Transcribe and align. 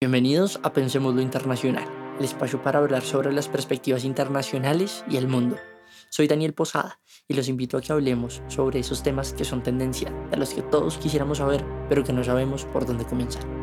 Bienvenidos 0.00 0.60
a 0.62 0.72
Pensemos 0.72 1.12
lo 1.12 1.20
Internacional, 1.20 1.88
el 2.20 2.24
espacio 2.24 2.62
para 2.62 2.78
hablar 2.78 3.02
sobre 3.02 3.32
las 3.32 3.48
perspectivas 3.48 4.04
internacionales 4.04 5.04
y 5.10 5.16
el 5.16 5.26
mundo. 5.26 5.56
Soy 6.08 6.28
Daniel 6.28 6.54
Posada 6.54 7.00
y 7.26 7.34
los 7.34 7.48
invito 7.48 7.76
a 7.76 7.80
que 7.80 7.92
hablemos 7.92 8.40
sobre 8.46 8.78
esos 8.78 9.02
temas 9.02 9.32
que 9.32 9.44
son 9.44 9.64
tendencia, 9.64 10.12
de 10.30 10.36
los 10.36 10.54
que 10.54 10.62
todos 10.62 10.98
quisiéramos 10.98 11.38
saber, 11.38 11.64
pero 11.88 12.04
que 12.04 12.12
no 12.12 12.22
sabemos 12.22 12.64
por 12.66 12.86
dónde 12.86 13.06
comenzar. 13.06 13.57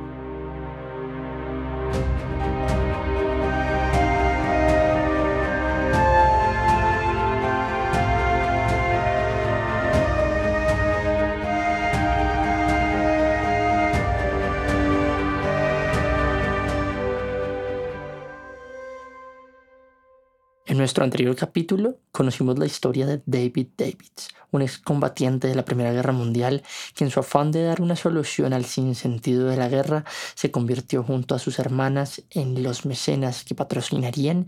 Nuestro 20.86 21.04
anterior 21.04 21.36
capítulo 21.36 21.98
conocimos 22.12 22.60
la 22.60 22.68
historia 22.68 23.08
de 23.08 23.20
David 23.26 23.70
Davids, 23.76 24.30
un 24.52 24.62
excombatiente 24.62 25.48
de 25.48 25.56
la 25.56 25.66
Primera 25.66 25.92
Guerra 25.92 26.14
Mundial 26.14 26.62
que 26.94 27.04
en 27.04 27.10
su 27.10 27.20
afán 27.20 27.52
de 27.52 27.64
dar 27.64 27.82
una 27.82 27.96
solución 27.96 28.54
al 28.54 28.66
sinsentido 28.66 29.50
de 29.50 29.58
la 29.58 29.68
guerra 29.68 30.06
se 30.36 30.52
convirtió 30.52 31.02
junto 31.02 31.34
a 31.34 31.40
sus 31.40 31.58
hermanas 31.58 32.22
en 32.30 32.62
los 32.62 32.86
mecenas 32.86 33.44
que 33.44 33.56
patrocinarían 33.56 34.46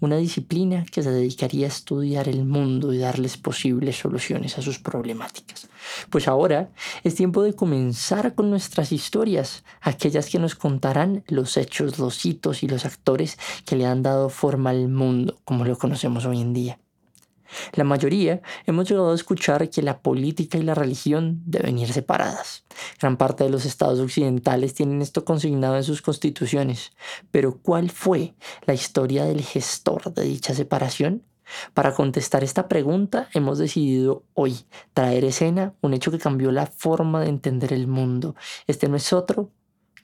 una 0.00 0.16
disciplina 0.16 0.84
que 0.90 1.04
se 1.04 1.10
dedicaría 1.12 1.66
a 1.66 1.68
estudiar 1.68 2.28
el 2.28 2.44
mundo 2.44 2.92
y 2.92 2.98
darles 2.98 3.36
posibles 3.36 3.96
soluciones 3.96 4.58
a 4.58 4.62
sus 4.62 4.80
problemáticas. 4.80 5.68
Pues 6.10 6.26
ahora 6.26 6.70
es 7.04 7.14
tiempo 7.14 7.42
de 7.42 7.54
comenzar 7.54 8.34
con 8.34 8.50
nuestras 8.50 8.90
historias, 8.90 9.62
aquellas 9.80 10.28
que 10.28 10.40
nos 10.40 10.56
contarán 10.56 11.22
los 11.28 11.56
hechos, 11.56 12.00
los 12.00 12.26
hitos 12.26 12.64
y 12.64 12.66
los 12.66 12.84
actores 12.84 13.38
que 13.64 13.76
le 13.76 13.86
han 13.86 14.02
dado 14.02 14.28
forma 14.28 14.70
al 14.70 14.88
mundo 14.88 15.38
como 15.44 15.64
lo 15.64 15.75
conocemos 15.78 16.24
hoy 16.26 16.40
en 16.40 16.52
día. 16.52 16.78
La 17.74 17.84
mayoría 17.84 18.42
hemos 18.66 18.88
llegado 18.88 19.12
a 19.12 19.14
escuchar 19.14 19.68
que 19.70 19.82
la 19.82 20.00
política 20.00 20.58
y 20.58 20.62
la 20.62 20.74
religión 20.74 21.42
deben 21.46 21.78
ir 21.78 21.92
separadas. 21.92 22.64
Gran 23.00 23.16
parte 23.16 23.44
de 23.44 23.50
los 23.50 23.64
estados 23.64 24.00
occidentales 24.00 24.74
tienen 24.74 25.02
esto 25.02 25.24
consignado 25.24 25.76
en 25.76 25.84
sus 25.84 26.02
constituciones. 26.02 26.92
Pero 27.30 27.58
¿cuál 27.58 27.90
fue 27.90 28.34
la 28.66 28.74
historia 28.74 29.24
del 29.24 29.42
gestor 29.42 30.12
de 30.12 30.22
dicha 30.24 30.54
separación? 30.54 31.22
Para 31.74 31.94
contestar 31.94 32.42
esta 32.42 32.66
pregunta 32.66 33.28
hemos 33.32 33.58
decidido 33.58 34.24
hoy 34.34 34.64
traer 34.94 35.24
escena 35.24 35.74
un 35.80 35.94
hecho 35.94 36.10
que 36.10 36.18
cambió 36.18 36.50
la 36.50 36.66
forma 36.66 37.20
de 37.20 37.28
entender 37.28 37.72
el 37.72 37.86
mundo. 37.86 38.34
Este 38.66 38.88
no 38.88 38.96
es 38.96 39.12
otro 39.12 39.50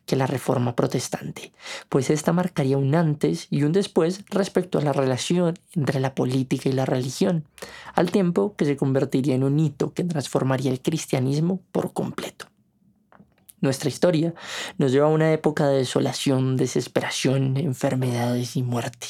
que 0.06 0.16
la 0.16 0.26
reforma 0.26 0.74
protestante, 0.76 1.52
pues 1.88 2.10
esta 2.10 2.32
marcaría 2.32 2.78
un 2.78 2.94
antes 2.94 3.46
y 3.50 3.62
un 3.62 3.72
después 3.72 4.24
respecto 4.28 4.78
a 4.78 4.82
la 4.82 4.92
relación 4.92 5.58
entre 5.74 6.00
la 6.00 6.14
política 6.14 6.68
y 6.68 6.72
la 6.72 6.86
religión, 6.86 7.44
al 7.94 8.10
tiempo 8.10 8.54
que 8.56 8.64
se 8.64 8.76
convertiría 8.76 9.34
en 9.34 9.44
un 9.44 9.58
hito 9.58 9.92
que 9.92 10.04
transformaría 10.04 10.70
el 10.70 10.80
cristianismo 10.80 11.60
por 11.72 11.92
completo. 11.92 12.46
Nuestra 13.62 13.88
historia 13.88 14.34
nos 14.76 14.90
lleva 14.90 15.06
a 15.06 15.10
una 15.10 15.32
época 15.32 15.68
de 15.68 15.78
desolación, 15.78 16.56
desesperación, 16.56 17.56
enfermedades 17.56 18.56
y 18.56 18.64
muerte, 18.64 19.06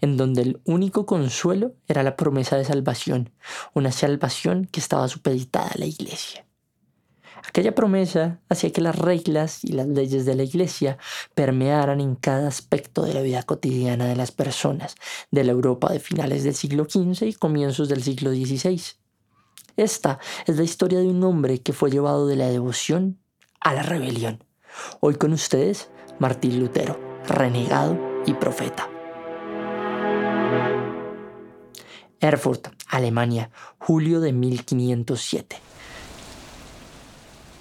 en 0.00 0.16
donde 0.16 0.42
el 0.42 0.60
único 0.64 1.06
consuelo 1.06 1.74
era 1.88 2.04
la 2.04 2.14
promesa 2.14 2.56
de 2.56 2.64
salvación, 2.64 3.32
una 3.74 3.90
salvación 3.90 4.66
que 4.70 4.78
estaba 4.78 5.08
supeditada 5.08 5.70
a 5.74 5.78
la 5.78 5.86
iglesia. 5.86 6.46
Aquella 7.48 7.74
promesa 7.74 8.38
hacía 8.48 8.72
que 8.72 8.80
las 8.80 8.96
reglas 8.96 9.64
y 9.64 9.72
las 9.72 9.86
leyes 9.86 10.26
de 10.26 10.34
la 10.34 10.42
iglesia 10.42 10.98
permearan 11.34 12.00
en 12.00 12.14
cada 12.14 12.48
aspecto 12.48 13.02
de 13.02 13.14
la 13.14 13.22
vida 13.22 13.42
cotidiana 13.42 14.06
de 14.06 14.16
las 14.16 14.30
personas 14.30 14.94
de 15.30 15.44
la 15.44 15.52
Europa 15.52 15.92
de 15.92 16.00
finales 16.00 16.44
del 16.44 16.54
siglo 16.54 16.84
XV 16.84 17.22
y 17.26 17.34
comienzos 17.34 17.88
del 17.88 18.02
siglo 18.02 18.30
XVI. 18.30 18.80
Esta 19.76 20.18
es 20.46 20.56
la 20.56 20.64
historia 20.64 21.00
de 21.00 21.08
un 21.08 21.22
hombre 21.24 21.60
que 21.60 21.72
fue 21.72 21.90
llevado 21.90 22.26
de 22.26 22.36
la 22.36 22.48
devoción 22.48 23.18
a 23.60 23.72
la 23.72 23.82
rebelión. 23.82 24.44
Hoy 25.00 25.14
con 25.14 25.32
ustedes, 25.32 25.90
Martín 26.18 26.60
Lutero, 26.60 27.00
renegado 27.26 27.98
y 28.26 28.34
profeta. 28.34 28.88
Erfurt, 32.20 32.68
Alemania, 32.88 33.50
julio 33.78 34.20
de 34.20 34.32
1507. 34.32 35.69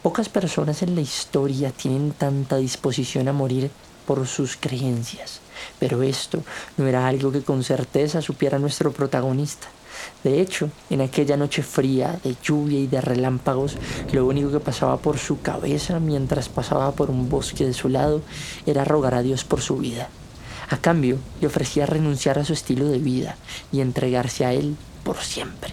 Pocas 0.09 0.28
personas 0.28 0.81
en 0.81 0.96
la 0.96 1.02
historia 1.02 1.70
tienen 1.70 2.14
tanta 2.14 2.58
disposición 2.58 3.28
a 3.28 3.31
morir 3.31 3.70
por 4.08 4.25
sus 4.25 4.58
creencias, 4.58 5.40
pero 5.78 6.02
esto 6.02 6.42
no 6.78 6.88
era 6.88 7.08
algo 7.08 7.31
que 7.31 7.44
con 7.44 7.64
certeza 7.64 8.19
supiera 8.19 8.58
nuestro 8.58 8.92
protagonista. 8.92 9.68
De 10.24 10.42
hecho, 10.42 10.72
en 10.90 11.02
aquella 11.02 11.38
noche 11.38 11.62
fría 11.62 12.19
de 12.24 12.36
lluvia 12.42 12.80
y 12.80 12.88
de 12.88 13.02
relámpagos, 13.02 13.78
lo 14.12 14.25
único 14.25 14.50
que 14.50 14.59
pasaba 14.59 14.98
por 14.98 15.19
su 15.19 15.42
cabeza 15.42 16.00
mientras 16.00 16.50
pasaba 16.50 16.92
por 16.94 17.12
un 17.12 17.30
bosque 17.30 17.68
desolado 17.68 18.24
era 18.66 18.86
rogar 18.86 19.14
a 19.14 19.22
Dios 19.22 19.44
por 19.44 19.62
su 19.62 19.78
vida. 19.78 20.09
A 20.72 20.78
cambio, 20.78 21.19
le 21.40 21.46
ofrecía 21.46 21.86
renunciar 21.86 22.40
a 22.40 22.46
su 22.46 22.53
estilo 22.53 22.88
de 22.88 22.98
vida 22.98 23.38
y 23.72 23.81
entregarse 23.81 24.44
a 24.44 24.53
Él 24.53 24.75
por 25.03 25.18
siempre. 25.18 25.72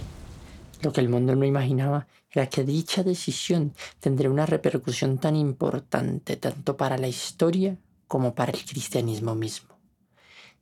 Lo 0.83 0.93
que 0.93 1.01
el 1.01 1.09
mundo 1.09 1.35
no 1.35 1.43
imaginaba 1.43 2.05
que 2.45 2.63
dicha 2.63 3.01
decisión 3.01 3.73
tendría 3.99 4.29
una 4.29 4.45
repercusión 4.45 5.17
tan 5.17 5.35
importante 5.35 6.37
tanto 6.37 6.77
para 6.77 6.99
la 6.99 7.07
historia 7.07 7.77
como 8.07 8.35
para 8.35 8.51
el 8.51 8.63
cristianismo 8.63 9.33
mismo. 9.33 9.77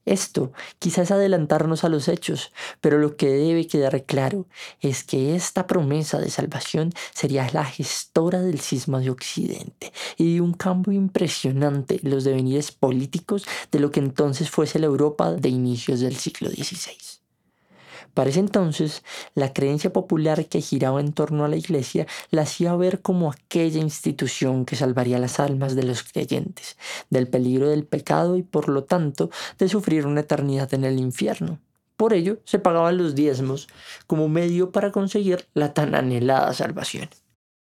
Esto 0.05 0.53
quizás 0.77 1.09
adelantarnos 1.09 1.83
a 1.83 1.89
los 1.89 2.07
hechos, 2.07 2.51
pero 2.79 2.99
lo 2.99 3.17
que 3.17 3.27
debe 3.27 3.65
quedar 3.65 4.05
claro 4.05 4.45
es 4.79 5.03
que 5.03 5.35
esta 5.35 5.65
promesa 5.65 6.19
de 6.19 6.29
salvación 6.29 6.93
sería 7.11 7.49
la 7.51 7.65
gestora 7.65 8.41
del 8.41 8.59
cisma 8.59 8.99
de 8.99 9.09
Occidente 9.09 9.91
y 10.17 10.35
de 10.35 10.41
un 10.41 10.53
cambio 10.53 10.93
impresionante 10.93 11.99
en 12.03 12.11
los 12.11 12.23
devenires 12.23 12.71
políticos 12.71 13.45
de 13.71 13.79
lo 13.79 13.89
que 13.89 13.99
entonces 13.99 14.51
fuese 14.51 14.77
la 14.77 14.85
Europa 14.85 15.31
de 15.31 15.49
inicios 15.49 16.01
del 16.01 16.15
siglo 16.15 16.49
XVI. 16.49 17.24
Para 18.15 18.29
ese 18.29 18.39
entonces, 18.39 19.03
la 19.35 19.51
creencia 19.51 19.91
popular 19.91 20.45
que 20.45 20.61
giraba 20.61 21.01
en 21.01 21.11
torno 21.11 21.43
a 21.43 21.49
la 21.49 21.57
iglesia 21.57 22.07
la 22.31 22.43
hacía 22.43 22.73
ver 22.75 23.01
como 23.01 23.29
aquella 23.29 23.81
institución 23.81 24.65
que 24.65 24.77
salvaría 24.77 25.19
las 25.19 25.41
almas 25.41 25.75
de 25.75 25.83
los 25.83 26.01
creyentes, 26.03 26.77
del 27.09 27.27
peligro 27.27 27.67
del 27.69 27.85
pecado 27.85 28.37
y 28.37 28.41
por 28.41 28.69
lo 28.69 28.85
tanto 28.85 29.29
de 29.59 29.67
sufrir 29.67 30.07
una 30.07 30.21
eternidad 30.21 30.73
en 30.73 30.85
el 30.85 30.97
infierno. 30.97 31.59
Por 31.97 32.13
ello, 32.13 32.39
se 32.45 32.57
pagaban 32.57 32.97
los 32.97 33.15
diezmos 33.15 33.67
como 34.07 34.29
medio 34.29 34.71
para 34.71 34.93
conseguir 34.93 35.47
la 35.53 35.73
tan 35.73 35.93
anhelada 35.93 36.53
salvación. 36.53 37.09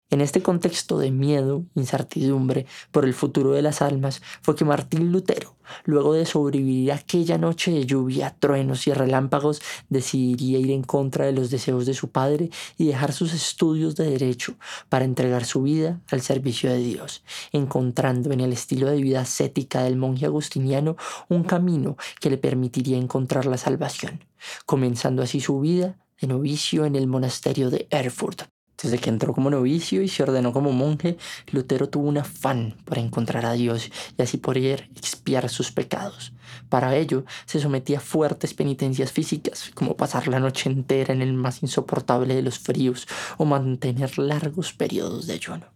En 0.09 0.21
este 0.21 0.41
contexto 0.41 0.99
de 0.99 1.11
miedo, 1.11 1.65
incertidumbre 1.75 2.67
por 2.93 3.05
el 3.05 3.13
futuro 3.13 3.51
de 3.51 3.63
las 3.63 3.83
almas, 3.83 4.23
fue 4.41 4.55
que 4.55 4.65
Martín 4.65 5.11
Lutero, 5.11 5.57
luego 5.85 6.15
de 6.15 6.25
sobrevivir 6.27 6.93
aquella 6.93 7.39
noche 7.39 7.73
de 7.73 7.87
lluvia, 7.87 8.37
truenos 8.39 8.87
y 8.87 8.93
relámpagos, 8.93 9.61
decidiría 9.89 10.61
ir 10.61 10.71
en 10.71 10.85
contra 10.85 11.27
de 11.27 11.33
los 11.33 11.51
deseos 11.51 11.87
de 11.87 11.95
su 11.95 12.11
padre 12.11 12.51
y 12.79 12.87
dejar 12.87 13.13
sus 13.13 13.35
estudios 13.35 13.97
de 13.97 14.09
derecho 14.09 14.55
para 14.89 15.05
entregar 15.05 15.45
su 15.45 15.63
vida 15.63 16.01
al 16.13 16.21
servicio 16.21 16.71
de 16.71 16.79
Dios, 16.79 17.25
encontrando 17.51 18.31
en 18.31 18.41
el 18.41 18.53
estilo 18.53 18.89
de 18.89 19.03
vida 19.03 19.23
ascética 19.23 19.83
del 19.83 19.97
monje 19.97 20.27
agustiniano 20.27 20.97
un 21.29 21.43
camino 21.43 21.97
que 22.21 22.31
le 22.31 22.39
permitiría 22.39 22.97
encontrar 22.97 23.47
la 23.47 23.59
salvación, 23.59 24.25
comenzando 24.67 25.25
así 25.25 25.41
su 25.41 25.59
vida 25.59 25.99
de 26.21 26.29
novicio 26.29 26.85
en 26.85 26.95
el 26.95 27.09
monasterio 27.09 27.71
de 27.71 27.89
Erfurt, 27.91 28.45
desde 28.83 28.99
que 28.99 29.11
entró 29.11 29.33
como 29.33 29.51
novicio 29.51 30.03
y 30.03 30.09
se 30.09 30.23
ordenó 30.23 30.53
como 30.53 30.73
monje, 30.73 31.17
Lutero 31.51 31.89
tuvo 31.89 32.09
un 32.09 32.19
afán 32.19 32.75
por 32.85 32.99
encontrar 32.99 33.47
a 33.47 33.53
Dios 33.53 33.91
y 34.17 34.23
así 34.23 34.37
poder 34.37 34.91
expiar 34.97 35.49
sus 35.49 35.73
pecados. 35.73 36.33
Para 36.69 36.97
ello, 36.97 37.25
se 37.47 37.61
sometía 37.61 37.99
a 37.99 38.03
fuertes 38.03 38.55
penitencias 38.55 39.13
físicas, 39.13 39.71
como 39.75 39.97
pasar 39.97 40.29
la 40.29 40.41
noche 40.41 40.69
entera 40.69 41.15
en 41.15 41.23
el 41.23 41.33
más 41.33 41.63
insoportable 41.63 42.35
de 42.35 42.43
los 42.43 42.59
fríos 42.59 43.07
o 43.39 43.45
mantener 43.45 44.19
largos 44.19 44.73
periodos 44.73 45.27
de 45.27 45.35
ayuno. 45.35 45.67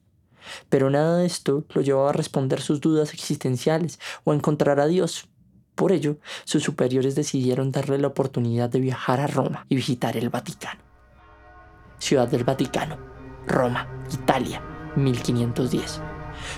Pero 0.69 0.91
nada 0.91 1.19
de 1.19 1.27
esto 1.27 1.65
lo 1.71 1.81
llevaba 1.81 2.11
a 2.11 2.15
responder 2.15 2.61
sus 2.61 2.81
dudas 2.81 3.15
existenciales 3.15 3.99
o 4.25 4.33
a 4.33 4.35
encontrar 4.35 4.81
a 4.81 4.87
Dios. 4.87 5.29
Por 5.75 5.93
ello, 5.93 6.19
sus 6.45 6.63
superiores 6.63 7.15
decidieron 7.15 7.73
darle 7.73 7.99
la 7.99 8.09
oportunidad 8.09 8.69
de 8.69 8.81
viajar 8.81 9.21
a 9.21 9.27
Roma 9.27 9.65
y 9.69 9.77
visitar 9.77 10.17
el 10.17 10.29
Vaticano. 10.29 10.90
Ciudad 12.01 12.29
del 12.29 12.45
Vaticano, 12.45 12.97
Roma, 13.47 13.87
Italia, 14.11 14.63
1510. 14.97 16.01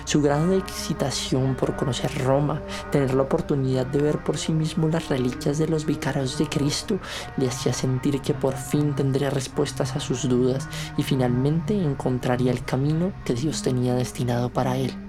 Su 0.05 0.21
grado 0.21 0.47
de 0.47 0.57
excitación 0.57 1.55
por 1.55 1.75
conocer 1.75 2.17
Roma, 2.23 2.61
tener 2.91 3.13
la 3.13 3.23
oportunidad 3.23 3.85
de 3.85 4.01
ver 4.01 4.23
por 4.23 4.37
sí 4.37 4.53
mismo 4.53 4.87
las 4.87 5.09
reliquias 5.09 5.57
de 5.57 5.67
los 5.67 5.85
vicarios 5.85 6.37
de 6.37 6.47
Cristo, 6.47 6.97
le 7.35 7.49
hacía 7.49 7.73
sentir 7.73 8.21
que 8.21 8.33
por 8.33 8.55
fin 8.55 8.95
tendría 8.95 9.29
respuestas 9.31 9.97
a 9.97 9.99
sus 9.99 10.29
dudas 10.29 10.69
y 10.95 11.03
finalmente 11.03 11.75
encontraría 11.75 12.53
el 12.53 12.63
camino 12.63 13.11
que 13.25 13.33
Dios 13.33 13.63
tenía 13.63 13.95
destinado 13.95 14.49
para 14.49 14.77
él. 14.77 15.02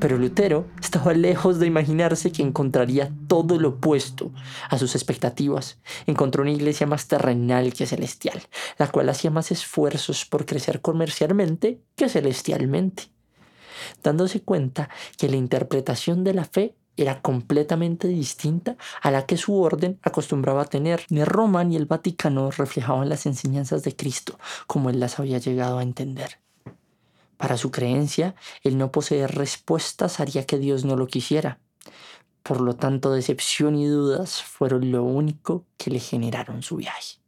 Pero 0.00 0.18
Lutero 0.18 0.66
estaba 0.80 1.12
lejos 1.12 1.58
de 1.58 1.66
imaginarse 1.66 2.32
que 2.32 2.42
encontraría 2.42 3.12
todo 3.26 3.58
lo 3.58 3.70
opuesto 3.70 4.32
a 4.68 4.78
sus 4.78 4.94
expectativas. 4.94 5.78
Encontró 6.06 6.42
una 6.42 6.52
iglesia 6.52 6.86
más 6.86 7.08
terrenal 7.08 7.72
que 7.72 7.86
celestial, 7.86 8.42
la 8.78 8.90
cual 8.90 9.08
hacía 9.08 9.30
más 9.30 9.50
esfuerzos 9.50 10.24
por 10.24 10.46
crecer 10.46 10.80
comercialmente 10.80 11.80
que 11.94 12.08
celestialmente. 12.08 13.04
Dándose 14.02 14.42
cuenta 14.42 14.88
que 15.18 15.28
la 15.28 15.36
interpretación 15.36 16.24
de 16.24 16.34
la 16.34 16.44
fe 16.44 16.74
era 16.96 17.20
completamente 17.20 18.08
distinta 18.08 18.76
a 19.02 19.10
la 19.10 19.26
que 19.26 19.36
su 19.36 19.60
orden 19.60 19.98
acostumbraba 20.02 20.64
tener. 20.64 21.04
Ni 21.10 21.24
Roma 21.24 21.62
ni 21.64 21.76
el 21.76 21.86
Vaticano 21.86 22.50
reflejaban 22.50 23.08
las 23.08 23.26
enseñanzas 23.26 23.82
de 23.82 23.94
Cristo 23.94 24.38
como 24.66 24.90
él 24.90 25.00
las 25.00 25.18
había 25.18 25.38
llegado 25.38 25.78
a 25.78 25.82
entender. 25.82 26.45
Para 27.36 27.56
su 27.56 27.70
creencia, 27.70 28.34
el 28.62 28.78
no 28.78 28.90
poseer 28.90 29.34
respuestas 29.34 30.20
haría 30.20 30.46
que 30.46 30.58
Dios 30.58 30.84
no 30.84 30.96
lo 30.96 31.06
quisiera. 31.06 31.58
Por 32.42 32.60
lo 32.60 32.76
tanto, 32.76 33.12
decepción 33.12 33.76
y 33.76 33.86
dudas 33.86 34.42
fueron 34.42 34.90
lo 34.92 35.02
único 35.02 35.64
que 35.76 35.90
le 35.90 35.98
generaron 35.98 36.62
su 36.62 36.76
viaje. 36.76 37.18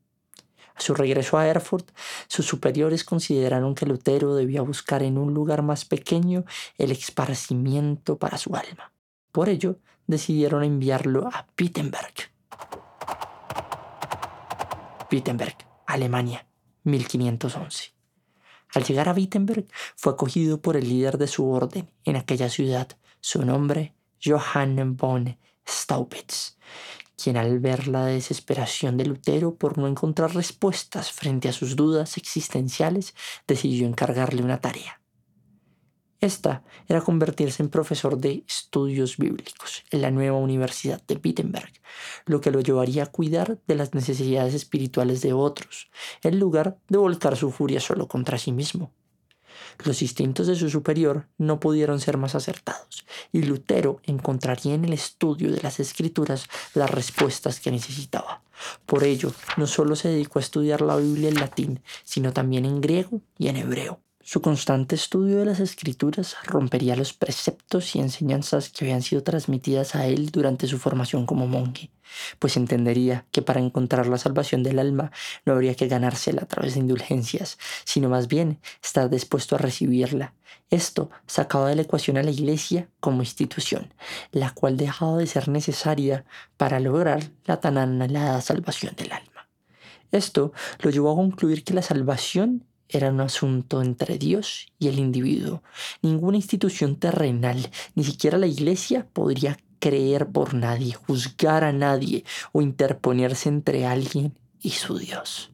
A 0.74 0.80
su 0.80 0.94
regreso 0.94 1.36
a 1.36 1.48
Erfurt, 1.48 1.90
sus 2.28 2.46
superiores 2.46 3.02
consideraron 3.02 3.74
que 3.74 3.84
Lutero 3.84 4.36
debía 4.36 4.62
buscar 4.62 5.02
en 5.02 5.18
un 5.18 5.34
lugar 5.34 5.62
más 5.62 5.84
pequeño 5.84 6.44
el 6.78 6.92
esparcimiento 6.92 8.16
para 8.16 8.38
su 8.38 8.54
alma. 8.54 8.92
Por 9.32 9.48
ello, 9.48 9.78
decidieron 10.06 10.62
enviarlo 10.62 11.28
a 11.32 11.48
Wittenberg. 11.60 12.14
Wittenberg, 15.10 15.56
Alemania, 15.86 16.46
1511. 16.84 17.97
Al 18.74 18.84
llegar 18.84 19.08
a 19.08 19.12
Wittenberg, 19.12 19.66
fue 19.96 20.12
acogido 20.12 20.60
por 20.60 20.76
el 20.76 20.88
líder 20.88 21.18
de 21.18 21.26
su 21.26 21.48
orden 21.50 21.90
en 22.04 22.16
aquella 22.16 22.48
ciudad, 22.48 22.88
su 23.20 23.44
nombre 23.44 23.94
Johann 24.22 24.96
von 24.96 25.38
Staupitz, 25.66 26.56
quien 27.16 27.36
al 27.36 27.58
ver 27.58 27.88
la 27.88 28.06
desesperación 28.06 28.96
de 28.96 29.06
Lutero 29.06 29.54
por 29.54 29.78
no 29.78 29.88
encontrar 29.88 30.34
respuestas 30.34 31.12
frente 31.12 31.48
a 31.48 31.52
sus 31.52 31.76
dudas 31.76 32.16
existenciales, 32.16 33.14
decidió 33.46 33.86
encargarle 33.86 34.42
una 34.42 34.60
tarea. 34.60 34.97
Esta 36.20 36.64
era 36.88 37.00
convertirse 37.00 37.62
en 37.62 37.68
profesor 37.68 38.18
de 38.18 38.42
estudios 38.48 39.18
bíblicos 39.18 39.84
en 39.92 40.02
la 40.02 40.10
nueva 40.10 40.36
Universidad 40.38 41.00
de 41.06 41.20
Wittenberg, 41.22 41.72
lo 42.26 42.40
que 42.40 42.50
lo 42.50 42.60
llevaría 42.60 43.04
a 43.04 43.06
cuidar 43.06 43.58
de 43.68 43.76
las 43.76 43.94
necesidades 43.94 44.52
espirituales 44.52 45.20
de 45.22 45.32
otros, 45.32 45.90
en 46.24 46.40
lugar 46.40 46.76
de 46.88 46.98
volcar 46.98 47.36
su 47.36 47.52
furia 47.52 47.78
solo 47.78 48.08
contra 48.08 48.36
sí 48.36 48.50
mismo. 48.50 48.90
Los 49.84 50.02
instintos 50.02 50.48
de 50.48 50.56
su 50.56 50.68
superior 50.70 51.28
no 51.38 51.60
pudieron 51.60 52.00
ser 52.00 52.16
más 52.16 52.34
acertados, 52.34 53.06
y 53.30 53.42
Lutero 53.42 54.00
encontraría 54.02 54.74
en 54.74 54.84
el 54.84 54.92
estudio 54.92 55.52
de 55.52 55.62
las 55.62 55.78
escrituras 55.78 56.48
las 56.74 56.90
respuestas 56.90 57.60
que 57.60 57.70
necesitaba. 57.70 58.42
Por 58.86 59.04
ello, 59.04 59.32
no 59.56 59.68
solo 59.68 59.94
se 59.94 60.08
dedicó 60.08 60.40
a 60.40 60.42
estudiar 60.42 60.80
la 60.80 60.96
Biblia 60.96 61.28
en 61.28 61.36
latín, 61.36 61.80
sino 62.02 62.32
también 62.32 62.64
en 62.64 62.80
griego 62.80 63.20
y 63.38 63.48
en 63.48 63.56
hebreo. 63.56 64.00
Su 64.30 64.42
constante 64.42 64.94
estudio 64.94 65.38
de 65.38 65.46
las 65.46 65.58
escrituras 65.58 66.36
rompería 66.44 66.96
los 66.96 67.14
preceptos 67.14 67.96
y 67.96 68.00
enseñanzas 68.00 68.68
que 68.68 68.84
habían 68.84 69.00
sido 69.00 69.22
transmitidas 69.22 69.94
a 69.94 70.06
él 70.06 70.30
durante 70.30 70.66
su 70.66 70.78
formación 70.78 71.24
como 71.24 71.46
monje, 71.46 71.90
pues 72.38 72.58
entendería 72.58 73.24
que 73.32 73.40
para 73.40 73.58
encontrar 73.60 74.06
la 74.06 74.18
salvación 74.18 74.62
del 74.62 74.80
alma 74.80 75.12
no 75.46 75.54
habría 75.54 75.74
que 75.74 75.88
ganársela 75.88 76.42
a 76.42 76.46
través 76.46 76.74
de 76.74 76.80
indulgencias, 76.80 77.56
sino 77.86 78.10
más 78.10 78.28
bien 78.28 78.60
estar 78.84 79.08
dispuesto 79.08 79.54
a 79.54 79.60
recibirla. 79.60 80.34
Esto 80.68 81.08
sacaba 81.26 81.70
de 81.70 81.76
la 81.76 81.82
ecuación 81.88 82.18
a 82.18 82.22
la 82.22 82.30
iglesia 82.30 82.90
como 83.00 83.22
institución, 83.22 83.94
la 84.30 84.50
cual 84.50 84.76
dejaba 84.76 85.16
de 85.16 85.26
ser 85.26 85.48
necesaria 85.48 86.26
para 86.58 86.80
lograr 86.80 87.30
la 87.46 87.62
tan 87.62 87.78
anhelada 87.78 88.42
salvación 88.42 88.94
del 88.94 89.10
alma. 89.12 89.48
Esto 90.12 90.52
lo 90.80 90.90
llevó 90.90 91.12
a 91.12 91.16
concluir 91.16 91.64
que 91.64 91.72
la 91.72 91.80
salvación 91.80 92.67
era 92.88 93.10
un 93.10 93.20
asunto 93.20 93.82
entre 93.82 94.18
Dios 94.18 94.66
y 94.78 94.88
el 94.88 94.98
individuo. 94.98 95.62
Ninguna 96.02 96.36
institución 96.36 96.96
terrenal, 96.96 97.70
ni 97.94 98.04
siquiera 98.04 98.38
la 98.38 98.46
iglesia, 98.46 99.06
podría 99.12 99.58
creer 99.78 100.26
por 100.28 100.54
nadie, 100.54 100.94
juzgar 100.94 101.64
a 101.64 101.72
nadie 101.72 102.24
o 102.52 102.62
interponerse 102.62 103.48
entre 103.48 103.86
alguien 103.86 104.34
y 104.60 104.70
su 104.70 104.98
Dios. 104.98 105.50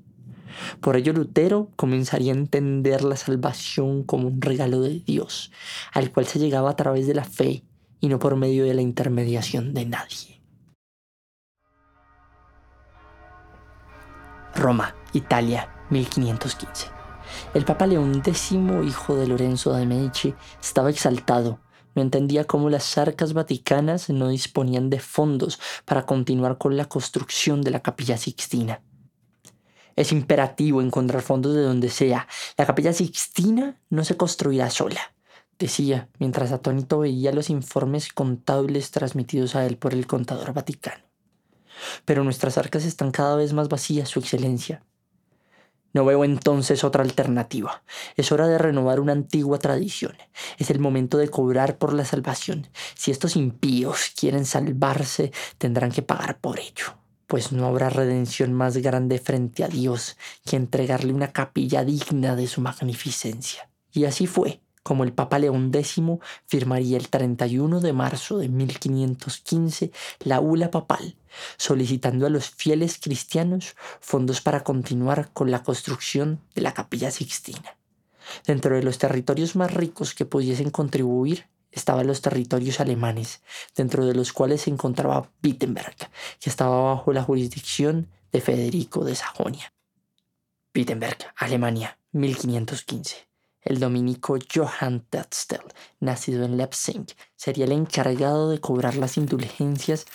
Por 0.81 0.97
ello 0.97 1.13
Lutero 1.13 1.71
comenzaría 1.77 2.33
a 2.33 2.37
entender 2.37 3.03
la 3.03 3.17
salvación 3.17 4.05
como 4.05 4.29
un 4.29 4.41
regalo 4.41 4.81
de 4.81 5.01
Dios, 5.01 5.51
al 5.93 6.13
cual 6.13 6.27
se 6.27 6.39
llegaba 6.39 6.71
a 6.71 6.77
través 6.77 7.07
de 7.07 7.15
la 7.15 7.25
fe 7.25 7.65
y 8.01 8.09
no 8.09 8.19
por 8.19 8.37
medio 8.37 8.65
de 8.65 8.75
la 8.75 8.83
intermediación 8.83 9.75
de 9.75 9.87
nadie. 9.87 10.41
Roma, 14.55 14.95
Italia, 15.13 15.69
1515. 15.91 16.94
El 17.55 17.65
Papa 17.65 17.87
León 17.87 18.23
X, 18.25 18.53
hijo 18.53 19.17
de 19.17 19.27
Lorenzo 19.27 19.73
de 19.73 19.87
Medici, 19.87 20.35
estaba 20.61 20.91
exaltado. 20.91 21.61
No 21.95 22.03
entendía 22.03 22.45
cómo 22.45 22.71
las 22.71 22.99
arcas 22.99 23.33
vaticanas 23.33 24.11
no 24.11 24.29
disponían 24.29 24.91
de 24.91 24.99
fondos 24.99 25.61
para 25.85 26.07
continuar 26.07 26.59
con 26.59 26.77
la 26.77 26.87
construcción 26.87 27.63
de 27.63 27.71
la 27.71 27.81
capilla 27.81 28.17
sixtina. 28.17 28.83
Es 29.97 30.11
imperativo 30.11 30.83
encontrar 30.83 31.23
fondos 31.23 31.55
de 31.55 31.63
donde 31.63 31.89
sea. 31.89 32.27
La 32.57 32.67
capilla 32.67 32.93
sixtina 32.93 33.81
no 33.91 34.05
se 34.05 34.17
construirá 34.17 34.71
sola, 34.71 35.01
decía, 35.59 36.09
mientras 36.19 36.51
atónito 36.51 36.99
veía 36.99 37.33
los 37.33 37.49
informes 37.51 38.13
contables 38.13 38.91
transmitidos 38.91 39.55
a 39.55 39.65
él 39.67 39.77
por 39.77 39.93
el 39.93 40.07
contador 40.07 40.53
vaticano. 40.53 41.05
Pero 42.05 42.25
nuestras 42.25 42.59
arcas 42.59 42.85
están 42.85 43.11
cada 43.11 43.37
vez 43.37 43.53
más 43.53 43.69
vacías, 43.69 44.09
Su 44.09 44.21
Excelencia. 44.21 44.83
No 45.95 46.05
veo 46.05 46.25
entonces 46.25 46.83
otra 46.83 47.05
alternativa. 47.05 47.85
Es 48.17 48.33
hora 48.33 48.49
de 48.49 48.59
renovar 48.59 48.99
una 48.99 49.13
antigua 49.13 49.59
tradición. 49.59 50.17
Es 50.59 50.71
el 50.71 50.81
momento 50.81 51.19
de 51.19 51.29
cobrar 51.29 51.79
por 51.79 51.95
la 51.95 52.05
salvación. 52.05 52.67
Si 52.95 53.13
estos 53.13 53.37
impíos 53.37 54.11
quieren 54.19 54.45
salvarse, 54.45 55.33
tendrán 55.57 55.93
que 55.93 56.03
pagar 56.03 56.41
por 56.41 56.59
ello. 56.59 56.99
Pues 57.29 57.53
no 57.53 57.67
habrá 57.67 57.91
redención 57.91 58.53
más 58.53 58.77
grande 58.77 59.21
frente 59.21 59.63
a 59.63 59.69
Dios 59.69 60.17
que 60.45 60.57
entregarle 60.57 61.13
una 61.13 61.33
capilla 61.33 61.85
digna 61.85 62.35
de 62.35 62.49
su 62.49 62.61
magnificencia. 62.61 63.71
Y 63.93 64.05
así 64.05 64.27
fue 64.27 64.64
como 64.85 65.03
el 65.03 65.13
Papa 65.13 65.41
León 65.41 65.73
X 65.75 66.01
firmaría 66.47 66.99
el 66.99 67.09
31 67.09 67.81
de 67.81 67.93
marzo 67.93 68.39
de 68.39 68.49
1515 68.49 69.91
la 70.21 70.39
bula 70.39 70.71
papal, 70.71 71.17
solicitando 71.57 72.27
a 72.27 72.31
los 72.31 72.51
fieles 72.51 73.01
cristianos 73.01 73.75
fondos 74.01 74.41
para 74.43 74.63
continuar 74.63 75.33
con 75.33 75.51
la 75.51 75.65
construcción 75.65 76.41
de 76.55 76.61
la 76.61 76.75
capilla 76.75 77.11
sixtina. 77.11 77.77
Dentro 78.47 78.77
de 78.77 78.83
los 78.83 78.99
territorios 78.99 79.57
más 79.57 79.73
ricos 79.73 80.15
que 80.15 80.27
pudiesen 80.27 80.71
contribuir 80.71 81.49
estaban 81.73 82.07
los 82.07 82.21
territorios 82.21 82.79
alemanes, 82.79 83.43
dentro 83.75 84.05
de 84.05 84.15
los 84.15 84.33
cuales 84.35 84.63
se 84.63 84.71
encontraba 84.71 85.31
Wittenberg, 85.43 85.97
que 86.41 86.51
estaba 86.51 86.95
bajo 86.95 87.13
la 87.13 87.23
jurisdicción 87.23 88.09
de 88.33 88.43
Federico 88.43 89.03
de 89.05 89.15
Sajonia. 89.15 89.73
Wittenberg, 90.75 91.19
Alemania, 91.37 91.99
1515 92.13 93.34
el 93.65 93.81
dominico 93.81 94.37
Johann 94.55 95.01
Tetzel, 95.09 95.63
nacido 96.01 96.45
en 96.45 96.57
Leipzig, 96.57 97.07
sería 97.35 97.65
el 97.65 97.73
encargado 97.73 98.51
de 98.51 98.61
cobrar 98.61 98.97
las 98.97 99.17
indulgencias 99.17 100.07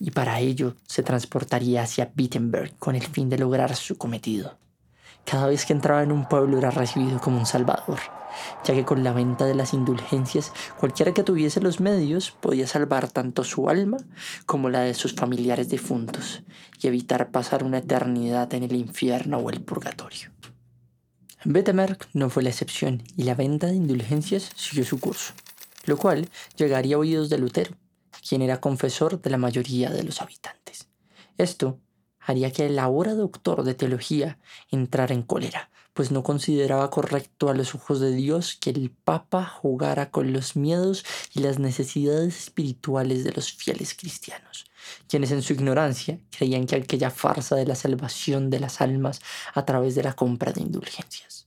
y 0.00 0.10
para 0.10 0.40
ello 0.40 0.74
se 0.86 1.02
transportaría 1.02 1.82
hacia 1.82 2.12
Wittenberg 2.18 2.76
con 2.78 2.96
el 2.96 3.06
fin 3.06 3.28
de 3.28 3.38
lograr 3.38 3.76
su 3.76 3.96
cometido. 3.96 4.56
Cada 5.24 5.46
vez 5.46 5.64
que 5.64 5.72
entraba 5.72 6.02
en 6.02 6.12
un 6.12 6.28
pueblo 6.28 6.58
era 6.58 6.70
recibido 6.70 7.20
como 7.20 7.38
un 7.38 7.46
salvador, 7.46 7.98
ya 8.64 8.74
que 8.74 8.84
con 8.84 9.04
la 9.04 9.12
venta 9.12 9.46
de 9.46 9.54
las 9.54 9.72
indulgencias 9.72 10.52
cualquiera 10.78 11.14
que 11.14 11.22
tuviese 11.22 11.60
los 11.60 11.80
medios 11.80 12.32
podía 12.32 12.66
salvar 12.66 13.08
tanto 13.08 13.44
su 13.44 13.70
alma 13.70 13.98
como 14.44 14.68
la 14.68 14.80
de 14.80 14.94
sus 14.94 15.14
familiares 15.14 15.68
difuntos 15.68 16.42
y 16.80 16.88
evitar 16.88 17.30
pasar 17.30 17.64
una 17.64 17.78
eternidad 17.78 18.52
en 18.52 18.64
el 18.64 18.74
infierno 18.74 19.38
o 19.38 19.48
el 19.50 19.62
purgatorio. 19.62 20.30
Wittenberg 21.46 21.98
no 22.14 22.30
fue 22.30 22.42
la 22.42 22.48
excepción 22.48 23.02
y 23.16 23.24
la 23.24 23.34
venta 23.34 23.66
de 23.66 23.74
indulgencias 23.74 24.50
siguió 24.56 24.84
su 24.84 24.98
curso, 24.98 25.34
lo 25.84 25.98
cual 25.98 26.28
llegaría 26.56 26.96
a 26.96 26.98
oídos 26.98 27.28
de 27.28 27.38
Lutero, 27.38 27.76
quien 28.26 28.40
era 28.40 28.60
confesor 28.60 29.20
de 29.20 29.30
la 29.30 29.36
mayoría 29.36 29.90
de 29.90 30.04
los 30.04 30.22
habitantes. 30.22 30.88
Esto 31.36 31.78
haría 32.24 32.50
que 32.50 32.66
el 32.66 32.78
ahora 32.78 33.14
doctor 33.14 33.62
de 33.64 33.74
teología 33.74 34.38
entrara 34.70 35.14
en 35.14 35.22
cólera, 35.22 35.70
pues 35.92 36.10
no 36.10 36.22
consideraba 36.22 36.90
correcto 36.90 37.48
a 37.48 37.54
los 37.54 37.74
ojos 37.74 38.00
de 38.00 38.12
Dios 38.12 38.56
que 38.60 38.70
el 38.70 38.90
Papa 38.90 39.44
jugara 39.44 40.10
con 40.10 40.32
los 40.32 40.56
miedos 40.56 41.04
y 41.34 41.40
las 41.40 41.58
necesidades 41.58 42.36
espirituales 42.36 43.24
de 43.24 43.32
los 43.32 43.52
fieles 43.52 43.94
cristianos, 43.94 44.66
quienes 45.08 45.30
en 45.30 45.42
su 45.42 45.52
ignorancia 45.52 46.18
creían 46.36 46.66
que 46.66 46.76
aquella 46.76 47.10
farsa 47.10 47.56
de 47.56 47.66
la 47.66 47.76
salvación 47.76 48.50
de 48.50 48.60
las 48.60 48.80
almas 48.80 49.20
a 49.54 49.64
través 49.64 49.94
de 49.94 50.02
la 50.02 50.14
compra 50.14 50.52
de 50.52 50.62
indulgencias. 50.62 51.43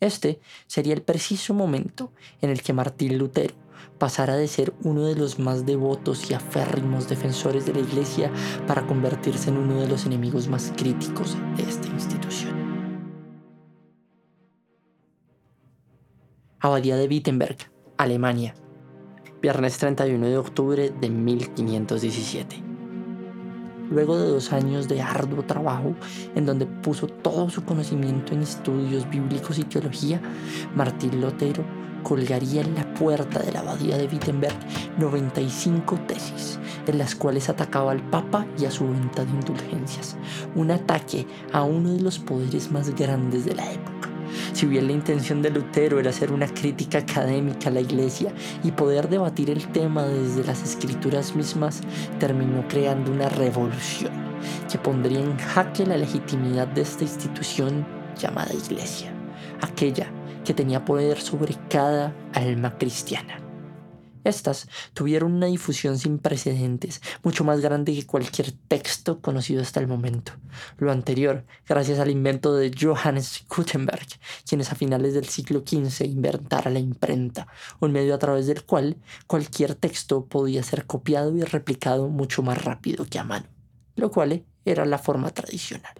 Este 0.00 0.40
sería 0.66 0.94
el 0.94 1.02
preciso 1.02 1.54
momento 1.54 2.12
en 2.42 2.50
el 2.50 2.62
que 2.62 2.72
Martín 2.72 3.18
Lutero 3.18 3.54
pasara 3.98 4.36
de 4.36 4.48
ser 4.48 4.74
uno 4.82 5.04
de 5.04 5.16
los 5.16 5.38
más 5.38 5.64
devotos 5.64 6.30
y 6.30 6.34
aférrimos 6.34 7.08
defensores 7.08 7.64
de 7.64 7.74
la 7.74 7.80
Iglesia 7.80 8.30
para 8.66 8.86
convertirse 8.86 9.48
en 9.50 9.56
uno 9.56 9.80
de 9.80 9.88
los 9.88 10.04
enemigos 10.04 10.48
más 10.48 10.72
críticos 10.76 11.36
de 11.56 11.62
esta 11.62 11.88
institución. 11.88 12.54
Abadía 16.60 16.96
de 16.96 17.06
Wittenberg, 17.06 17.56
Alemania, 17.96 18.54
viernes 19.40 19.78
31 19.78 20.26
de 20.26 20.38
octubre 20.38 20.90
de 20.90 21.10
1517 21.10 22.65
luego 23.90 24.18
de 24.18 24.28
dos 24.28 24.52
años 24.52 24.88
de 24.88 25.02
arduo 25.02 25.42
trabajo 25.44 25.94
en 26.34 26.46
donde 26.46 26.66
puso 26.66 27.06
todo 27.06 27.50
su 27.50 27.64
conocimiento 27.64 28.34
en 28.34 28.42
estudios 28.42 29.08
bíblicos 29.08 29.58
y 29.58 29.64
teología, 29.64 30.20
Martín 30.74 31.20
Lutero 31.20 31.64
colgaría 32.02 32.62
en 32.62 32.74
la 32.76 32.94
puerta 32.94 33.40
de 33.40 33.50
la 33.50 33.60
abadía 33.60 33.98
de 33.98 34.06
Wittenberg 34.06 34.54
95 34.98 35.98
tesis 36.06 36.58
en 36.86 36.98
las 36.98 37.14
cuales 37.16 37.48
atacaba 37.48 37.92
al 37.92 38.02
Papa 38.10 38.46
y 38.58 38.64
a 38.64 38.70
su 38.70 38.88
venta 38.88 39.24
de 39.24 39.30
indulgencias, 39.32 40.16
un 40.54 40.70
ataque 40.70 41.26
a 41.52 41.62
uno 41.62 41.94
de 41.94 42.00
los 42.00 42.18
poderes 42.18 42.70
más 42.70 42.94
grandes 42.94 43.44
de 43.44 43.54
la 43.54 43.72
época. 43.72 44.05
Si 44.52 44.66
bien 44.66 44.86
la 44.86 44.92
intención 44.92 45.42
de 45.42 45.50
Lutero 45.50 45.98
era 46.00 46.10
hacer 46.10 46.32
una 46.32 46.48
crítica 46.48 46.98
académica 46.98 47.68
a 47.68 47.72
la 47.72 47.80
iglesia 47.80 48.32
y 48.62 48.70
poder 48.70 49.08
debatir 49.08 49.50
el 49.50 49.66
tema 49.68 50.04
desde 50.04 50.44
las 50.44 50.62
escrituras 50.62 51.34
mismas, 51.34 51.80
terminó 52.18 52.66
creando 52.68 53.12
una 53.12 53.28
revolución 53.28 54.12
que 54.70 54.78
pondría 54.78 55.20
en 55.20 55.36
jaque 55.38 55.86
la 55.86 55.96
legitimidad 55.96 56.66
de 56.68 56.82
esta 56.82 57.04
institución 57.04 57.86
llamada 58.18 58.52
iglesia, 58.54 59.12
aquella 59.60 60.10
que 60.44 60.54
tenía 60.54 60.84
poder 60.84 61.20
sobre 61.20 61.54
cada 61.68 62.14
alma 62.32 62.76
cristiana. 62.78 63.45
Estas 64.26 64.66
tuvieron 64.92 65.34
una 65.34 65.46
difusión 65.46 65.98
sin 65.98 66.18
precedentes, 66.18 67.00
mucho 67.22 67.44
más 67.44 67.60
grande 67.60 67.94
que 67.94 68.06
cualquier 68.06 68.50
texto 68.50 69.20
conocido 69.20 69.62
hasta 69.62 69.78
el 69.78 69.86
momento. 69.86 70.32
Lo 70.78 70.90
anterior, 70.90 71.44
gracias 71.64 72.00
al 72.00 72.10
invento 72.10 72.56
de 72.56 72.72
Johannes 72.76 73.44
Gutenberg, 73.48 74.08
quienes 74.44 74.72
a 74.72 74.74
finales 74.74 75.14
del 75.14 75.26
siglo 75.26 75.60
XV 75.60 76.06
inventara 76.06 76.72
la 76.72 76.80
imprenta, 76.80 77.46
un 77.78 77.92
medio 77.92 78.16
a 78.16 78.18
través 78.18 78.48
del 78.48 78.64
cual 78.64 78.96
cualquier 79.28 79.76
texto 79.76 80.24
podía 80.24 80.64
ser 80.64 80.86
copiado 80.86 81.36
y 81.36 81.44
replicado 81.44 82.08
mucho 82.08 82.42
más 82.42 82.64
rápido 82.64 83.06
que 83.08 83.20
a 83.20 83.24
mano, 83.24 83.46
lo 83.94 84.10
cual 84.10 84.44
era 84.64 84.84
la 84.86 84.98
forma 84.98 85.30
tradicional. 85.30 85.94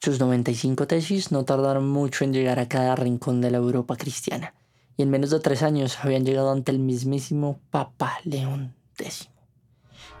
Sus 0.00 0.18
95 0.18 0.86
tesis 0.86 1.30
no 1.30 1.44
tardaron 1.44 1.86
mucho 1.86 2.24
en 2.24 2.32
llegar 2.32 2.58
a 2.58 2.68
cada 2.68 2.96
rincón 2.96 3.42
de 3.42 3.50
la 3.50 3.58
Europa 3.58 3.96
cristiana 3.96 4.54
y 4.96 5.02
en 5.02 5.10
menos 5.10 5.30
de 5.30 5.40
tres 5.40 5.62
años 5.62 5.98
habían 6.02 6.24
llegado 6.24 6.50
ante 6.50 6.72
el 6.72 6.78
mismísimo 6.78 7.60
Papa 7.70 8.18
León 8.24 8.74
X. 8.98 9.28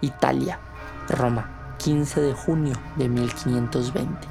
Italia, 0.00 0.60
Roma, 1.08 1.76
15 1.78 2.20
de 2.20 2.32
junio 2.32 2.74
de 2.96 3.08
1520. 3.08 4.26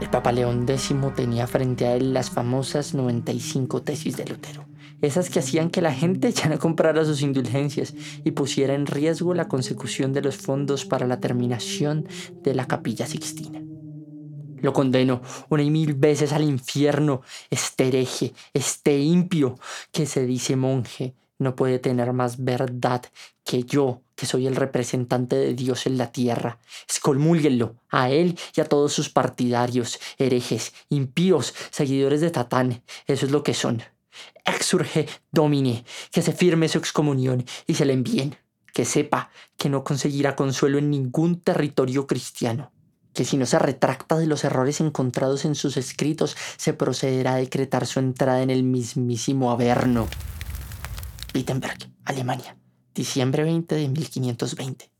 El 0.00 0.10
Papa 0.10 0.32
León 0.32 0.66
X 0.68 0.94
tenía 1.14 1.46
frente 1.46 1.86
a 1.86 1.94
él 1.94 2.12
las 2.12 2.30
famosas 2.30 2.94
95 2.94 3.82
tesis 3.82 4.16
de 4.16 4.26
Lutero, 4.26 4.66
esas 5.00 5.30
que 5.30 5.38
hacían 5.38 5.70
que 5.70 5.80
la 5.80 5.92
gente 5.92 6.32
ya 6.32 6.48
no 6.48 6.58
comprara 6.58 7.04
sus 7.04 7.22
indulgencias 7.22 7.94
y 8.22 8.32
pusiera 8.32 8.74
en 8.74 8.86
riesgo 8.86 9.34
la 9.34 9.48
consecución 9.48 10.12
de 10.12 10.22
los 10.22 10.36
fondos 10.36 10.84
para 10.84 11.06
la 11.06 11.20
terminación 11.20 12.06
de 12.42 12.54
la 12.54 12.66
capilla 12.66 13.06
sixtina. 13.06 13.62
Lo 14.60 14.72
condeno 14.72 15.22
una 15.48 15.62
y 15.62 15.70
mil 15.70 15.94
veces 15.94 16.32
al 16.32 16.44
infierno. 16.44 17.22
Este 17.50 17.88
hereje, 17.88 18.32
este 18.54 18.98
impio 18.98 19.58
que 19.92 20.06
se 20.06 20.26
dice 20.26 20.56
monje, 20.56 21.14
no 21.38 21.54
puede 21.54 21.78
tener 21.78 22.12
más 22.12 22.42
verdad 22.42 23.04
que 23.44 23.62
yo, 23.64 24.02
que 24.14 24.26
soy 24.26 24.46
el 24.46 24.56
representante 24.56 25.36
de 25.36 25.54
Dios 25.54 25.86
en 25.86 25.98
la 25.98 26.10
tierra. 26.10 26.58
Escolmúlguenlo 26.88 27.76
a 27.90 28.10
él 28.10 28.38
y 28.56 28.60
a 28.60 28.64
todos 28.64 28.92
sus 28.92 29.10
partidarios, 29.10 30.00
herejes, 30.18 30.72
impíos, 30.88 31.54
seguidores 31.70 32.22
de 32.22 32.30
Tatán. 32.30 32.82
Eso 33.06 33.26
es 33.26 33.32
lo 33.32 33.42
que 33.42 33.54
son. 33.54 33.82
Exurge 34.44 35.06
domine, 35.30 35.84
que 36.10 36.22
se 36.22 36.32
firme 36.32 36.68
su 36.68 36.78
excomunión 36.78 37.44
y 37.66 37.74
se 37.74 37.84
le 37.84 37.92
envíen. 37.92 38.36
Que 38.72 38.84
sepa 38.84 39.30
que 39.56 39.68
no 39.68 39.84
conseguirá 39.84 40.36
consuelo 40.36 40.78
en 40.78 40.90
ningún 40.90 41.40
territorio 41.40 42.06
cristiano 42.06 42.72
que 43.16 43.24
si 43.24 43.38
no 43.38 43.46
se 43.46 43.58
retracta 43.58 44.18
de 44.18 44.26
los 44.26 44.44
errores 44.44 44.80
encontrados 44.80 45.46
en 45.46 45.54
sus 45.54 45.78
escritos, 45.78 46.36
se 46.58 46.74
procederá 46.74 47.34
a 47.34 47.38
decretar 47.38 47.86
su 47.86 47.98
entrada 47.98 48.42
en 48.42 48.50
el 48.50 48.62
mismísimo 48.62 49.50
Averno. 49.50 50.06
Wittenberg, 51.34 51.78
Alemania, 52.04 52.56
diciembre 52.94 53.42
20 53.42 53.74
de 53.74 53.88
1520. 53.88 54.90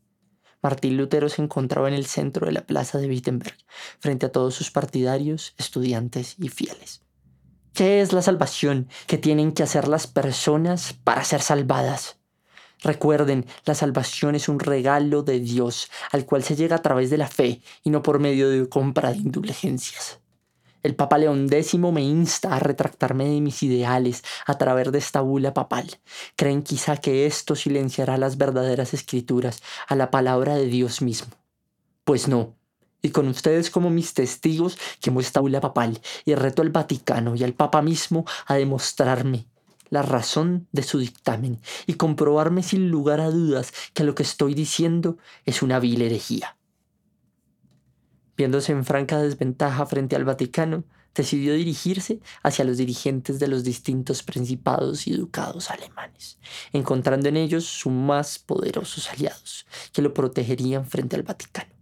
Martín 0.63 0.97
Lutero 0.97 1.29
se 1.29 1.43
encontraba 1.43 1.87
en 1.87 1.93
el 1.93 2.07
centro 2.07 2.47
de 2.47 2.53
la 2.53 2.65
plaza 2.65 2.97
de 2.97 3.07
Wittenberg, 3.07 3.55
frente 3.99 4.25
a 4.25 4.31
todos 4.31 4.55
sus 4.55 4.71
partidarios, 4.71 5.53
estudiantes 5.57 6.35
y 6.39 6.49
fieles. 6.49 7.03
¿Qué 7.73 8.01
es 8.01 8.13
la 8.13 8.23
salvación 8.23 8.89
que 9.05 9.19
tienen 9.19 9.51
que 9.51 9.61
hacer 9.61 9.87
las 9.87 10.07
personas 10.07 10.93
para 10.93 11.23
ser 11.23 11.43
salvadas? 11.43 12.16
Recuerden, 12.87 13.45
la 13.65 13.75
salvación 13.75 14.35
es 14.35 14.47
un 14.47 14.61
regalo 14.61 15.21
de 15.21 15.41
Dios 15.41 15.91
al 16.13 16.25
cual 16.25 16.41
se 16.41 16.55
llega 16.55 16.77
a 16.77 16.81
través 16.81 17.09
de 17.09 17.17
la 17.17 17.27
fe 17.27 17.61
y 17.83 17.89
no 17.89 18.01
por 18.01 18.19
medio 18.19 18.49
de 18.49 18.69
compra 18.69 19.11
de 19.11 19.17
indulgencias. 19.17 20.21
El 20.83 20.95
Papa 20.95 21.17
León 21.17 21.49
X 21.51 21.77
me 21.77 22.01
insta 22.01 22.55
a 22.55 22.59
retractarme 22.59 23.25
de 23.25 23.41
mis 23.41 23.61
ideales 23.61 24.23
a 24.45 24.57
través 24.57 24.89
de 24.93 24.99
esta 24.99 25.19
bula 25.19 25.53
papal. 25.53 25.99
¿Creen 26.37 26.63
quizá 26.63 26.95
que 26.95 27.25
esto 27.25 27.57
silenciará 27.57 28.17
las 28.17 28.37
verdaderas 28.37 28.93
escrituras 28.93 29.61
a 29.89 29.97
la 29.97 30.09
palabra 30.09 30.55
de 30.55 30.67
Dios 30.67 31.01
mismo? 31.01 31.33
Pues 32.05 32.29
no. 32.29 32.55
Y 33.01 33.09
con 33.09 33.27
ustedes 33.27 33.69
como 33.69 33.89
mis 33.89 34.13
testigos 34.13 34.77
quemo 35.01 35.19
esta 35.19 35.41
bula 35.41 35.59
papal 35.59 35.99
y 36.23 36.35
reto 36.35 36.61
al 36.61 36.69
Vaticano 36.69 37.35
y 37.35 37.43
al 37.43 37.51
Papa 37.51 37.81
mismo 37.81 38.23
a 38.45 38.55
demostrarme 38.55 39.45
la 39.89 40.01
razón 40.01 40.67
de 40.71 40.83
su 40.83 40.99
dictamen 40.99 41.59
y 41.85 41.93
comprobarme 41.95 42.63
sin 42.63 42.89
lugar 42.89 43.19
a 43.19 43.29
dudas 43.29 43.73
que 43.93 44.03
lo 44.03 44.15
que 44.15 44.23
estoy 44.23 44.53
diciendo 44.53 45.17
es 45.45 45.61
una 45.61 45.79
vil 45.79 46.01
herejía. 46.01 46.57
Viéndose 48.35 48.71
en 48.71 48.85
franca 48.85 49.19
desventaja 49.19 49.85
frente 49.85 50.15
al 50.15 50.25
Vaticano, 50.25 50.83
decidió 51.15 51.55
dirigirse 51.55 52.19
hacia 52.43 52.63
los 52.63 52.77
dirigentes 52.77 53.39
de 53.39 53.47
los 53.47 53.63
distintos 53.63 54.21
principados 54.21 55.07
y 55.07 55.13
ducados 55.13 55.71
alemanes, 55.71 56.37
encontrando 56.71 57.27
en 57.29 57.37
ellos 57.37 57.65
sus 57.65 57.91
más 57.91 58.37
poderosos 58.37 59.09
aliados, 59.09 59.65
que 59.91 60.03
lo 60.03 60.13
protegerían 60.13 60.85
frente 60.85 61.15
al 61.15 61.23
Vaticano. 61.23 61.73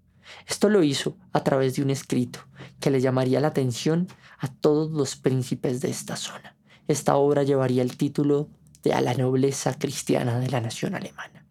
Esto 0.47 0.69
lo 0.69 0.81
hizo 0.81 1.17
a 1.33 1.43
través 1.43 1.75
de 1.75 1.81
un 1.81 1.89
escrito 1.89 2.39
que 2.79 2.89
le 2.89 3.01
llamaría 3.01 3.41
la 3.41 3.49
atención 3.49 4.07
a 4.39 4.47
todos 4.47 4.91
los 4.91 5.17
príncipes 5.17 5.81
de 5.81 5.89
esta 5.89 6.15
zona 6.15 6.54
esta 6.87 7.15
obra 7.15 7.43
llevaría 7.43 7.81
el 7.81 7.97
título 7.97 8.49
de 8.83 8.93
A 8.93 9.01
la 9.01 9.13
nobleza 9.13 9.77
cristiana 9.77 10.39
de 10.39 10.49
la 10.49 10.61
nación 10.61 10.95
alemana. 10.95 11.45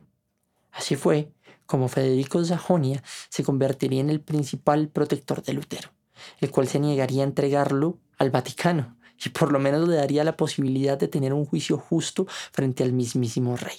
Así 0.70 0.96
fue 0.96 1.32
como 1.66 1.88
Federico 1.88 2.40
de 2.40 2.46
Sajonia 2.46 3.02
se 3.28 3.42
convertiría 3.42 4.00
en 4.00 4.10
el 4.10 4.20
principal 4.20 4.88
protector 4.88 5.42
de 5.42 5.54
Lutero, 5.54 5.90
el 6.40 6.50
cual 6.50 6.68
se 6.68 6.78
negaría 6.78 7.22
a 7.22 7.26
entregarlo 7.26 7.98
al 8.18 8.30
Vaticano 8.30 8.96
y 9.24 9.30
por 9.30 9.52
lo 9.52 9.58
menos 9.58 9.88
le 9.88 9.96
daría 9.96 10.24
la 10.24 10.36
posibilidad 10.36 10.98
de 10.98 11.08
tener 11.08 11.32
un 11.32 11.44
juicio 11.44 11.78
justo 11.78 12.26
frente 12.52 12.82
al 12.82 12.92
mismísimo 12.92 13.56
rey. 13.56 13.78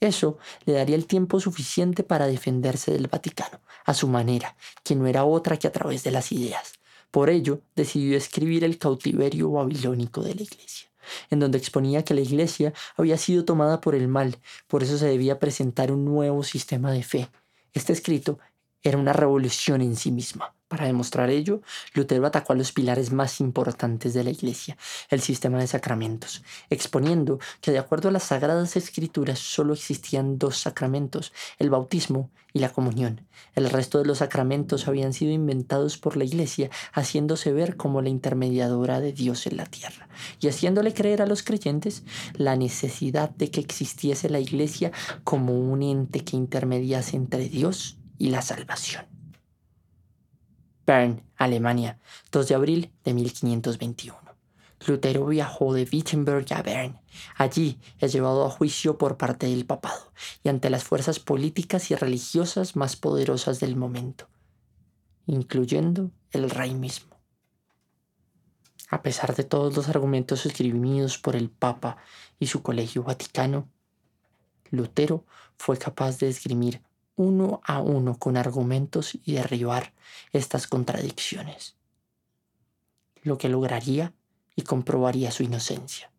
Eso 0.00 0.38
le 0.64 0.74
daría 0.74 0.94
el 0.94 1.06
tiempo 1.06 1.40
suficiente 1.40 2.04
para 2.04 2.26
defenderse 2.26 2.92
del 2.92 3.08
Vaticano, 3.08 3.60
a 3.84 3.94
su 3.94 4.06
manera, 4.06 4.56
que 4.84 4.94
no 4.94 5.06
era 5.06 5.24
otra 5.24 5.56
que 5.56 5.66
a 5.66 5.72
través 5.72 6.04
de 6.04 6.12
las 6.12 6.30
ideas, 6.30 6.77
por 7.10 7.30
ello, 7.30 7.62
decidió 7.74 8.16
escribir 8.16 8.64
el 8.64 8.78
cautiverio 8.78 9.50
babilónico 9.50 10.22
de 10.22 10.34
la 10.34 10.42
iglesia, 10.42 10.90
en 11.30 11.40
donde 11.40 11.58
exponía 11.58 12.04
que 12.04 12.14
la 12.14 12.20
iglesia 12.20 12.72
había 12.96 13.16
sido 13.16 13.44
tomada 13.44 13.80
por 13.80 13.94
el 13.94 14.08
mal, 14.08 14.36
por 14.66 14.82
eso 14.82 14.98
se 14.98 15.06
debía 15.06 15.38
presentar 15.38 15.90
un 15.90 16.04
nuevo 16.04 16.42
sistema 16.42 16.92
de 16.92 17.02
fe. 17.02 17.28
Este 17.72 17.92
escrito 17.92 18.38
era 18.82 18.98
una 18.98 19.12
revolución 19.12 19.80
en 19.82 19.96
sí 19.96 20.12
misma. 20.12 20.54
Para 20.68 20.84
demostrar 20.84 21.30
ello, 21.30 21.62
Lutero 21.94 22.26
atacó 22.26 22.52
a 22.52 22.56
los 22.56 22.72
pilares 22.72 23.10
más 23.10 23.40
importantes 23.40 24.12
de 24.12 24.22
la 24.22 24.28
Iglesia, 24.28 24.76
el 25.08 25.22
sistema 25.22 25.58
de 25.58 25.66
sacramentos, 25.66 26.44
exponiendo 26.68 27.38
que 27.62 27.70
de 27.70 27.78
acuerdo 27.78 28.10
a 28.10 28.12
las 28.12 28.24
sagradas 28.24 28.76
escrituras 28.76 29.38
solo 29.38 29.72
existían 29.72 30.38
dos 30.38 30.58
sacramentos, 30.58 31.32
el 31.58 31.70
bautismo 31.70 32.30
y 32.52 32.58
la 32.58 32.68
comunión. 32.68 33.22
El 33.54 33.70
resto 33.70 33.98
de 33.98 34.04
los 34.04 34.18
sacramentos 34.18 34.88
habían 34.88 35.14
sido 35.14 35.32
inventados 35.32 35.96
por 35.96 36.18
la 36.18 36.24
Iglesia, 36.24 36.68
haciéndose 36.92 37.50
ver 37.50 37.78
como 37.78 38.02
la 38.02 38.10
intermediadora 38.10 39.00
de 39.00 39.14
Dios 39.14 39.46
en 39.46 39.56
la 39.56 39.64
tierra, 39.64 40.08
y 40.38 40.48
haciéndole 40.48 40.92
creer 40.92 41.22
a 41.22 41.26
los 41.26 41.42
creyentes 41.42 42.02
la 42.34 42.56
necesidad 42.56 43.30
de 43.30 43.50
que 43.50 43.60
existiese 43.60 44.28
la 44.28 44.40
Iglesia 44.40 44.92
como 45.24 45.58
un 45.58 45.82
ente 45.82 46.24
que 46.24 46.36
intermediase 46.36 47.16
entre 47.16 47.48
Dios 47.48 47.96
y 48.18 48.28
la 48.28 48.42
salvación. 48.42 49.17
Bern, 50.88 51.22
Alemania, 51.36 51.98
2 52.32 52.48
de 52.48 52.54
abril 52.54 52.90
de 53.04 53.12
1521. 53.12 54.18
Lutero 54.86 55.26
viajó 55.26 55.74
de 55.74 55.82
Wittenberg 55.82 56.50
a 56.54 56.62
Bern. 56.62 56.98
Allí 57.36 57.78
es 57.98 58.10
llevado 58.10 58.46
a 58.46 58.50
juicio 58.50 58.96
por 58.96 59.18
parte 59.18 59.48
del 59.48 59.66
papado 59.66 60.14
y 60.42 60.48
ante 60.48 60.70
las 60.70 60.84
fuerzas 60.84 61.20
políticas 61.20 61.90
y 61.90 61.94
religiosas 61.94 62.74
más 62.74 62.96
poderosas 62.96 63.60
del 63.60 63.76
momento, 63.76 64.30
incluyendo 65.26 66.10
el 66.30 66.48
rey 66.48 66.74
mismo. 66.74 67.20
A 68.88 69.02
pesar 69.02 69.36
de 69.36 69.44
todos 69.44 69.76
los 69.76 69.90
argumentos 69.90 70.46
escribidos 70.46 71.18
por 71.18 71.36
el 71.36 71.50
Papa 71.50 71.98
y 72.38 72.46
su 72.46 72.62
colegio 72.62 73.02
vaticano, 73.02 73.68
Lutero 74.70 75.26
fue 75.58 75.76
capaz 75.76 76.18
de 76.18 76.28
esgrimir 76.28 76.80
uno 77.18 77.60
a 77.64 77.80
uno 77.80 78.16
con 78.16 78.36
argumentos 78.36 79.18
y 79.24 79.32
derribar 79.32 79.92
estas 80.32 80.68
contradicciones, 80.68 81.74
lo 83.22 83.36
que 83.36 83.48
lograría 83.48 84.14
y 84.54 84.62
comprobaría 84.62 85.32
su 85.32 85.42
inocencia, 85.42 86.10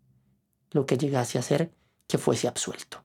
lo 0.72 0.86
que 0.86 0.98
llegase 0.98 1.40
a 1.40 1.42
ser 1.42 1.72
que 2.06 2.18
fuese 2.18 2.50
absuelto. 2.50 3.02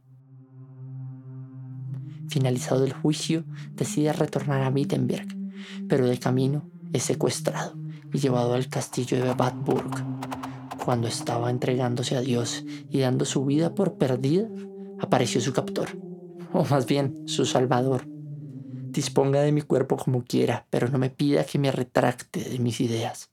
Finalizado 2.28 2.84
el 2.84 2.92
juicio, 2.92 3.44
decide 3.74 4.12
retornar 4.12 4.62
a 4.62 4.70
Wittenberg, 4.70 5.28
pero 5.88 6.08
de 6.08 6.18
camino 6.18 6.68
es 6.92 7.04
secuestrado 7.04 7.76
y 8.12 8.18
llevado 8.18 8.54
al 8.54 8.68
castillo 8.68 9.24
de 9.24 9.34
Badburg. 9.34 9.90
Cuando 10.84 11.06
estaba 11.06 11.48
entregándose 11.48 12.16
a 12.16 12.20
Dios 12.20 12.64
y 12.90 12.98
dando 12.98 13.24
su 13.24 13.44
vida 13.44 13.74
por 13.74 13.98
perdida, 13.98 14.48
apareció 14.98 15.40
su 15.40 15.52
captor, 15.52 15.90
o 16.54 16.64
más 16.64 16.86
bien 16.86 17.26
su 17.26 17.44
salvador. 17.44 18.06
Disponga 18.92 19.40
de 19.40 19.50
mi 19.50 19.60
cuerpo 19.60 19.96
como 19.96 20.22
quiera, 20.22 20.66
pero 20.70 20.88
no 20.88 20.98
me 20.98 21.10
pida 21.10 21.44
que 21.44 21.58
me 21.58 21.72
retracte 21.72 22.48
de 22.48 22.58
mis 22.60 22.80
ideas. 22.80 23.30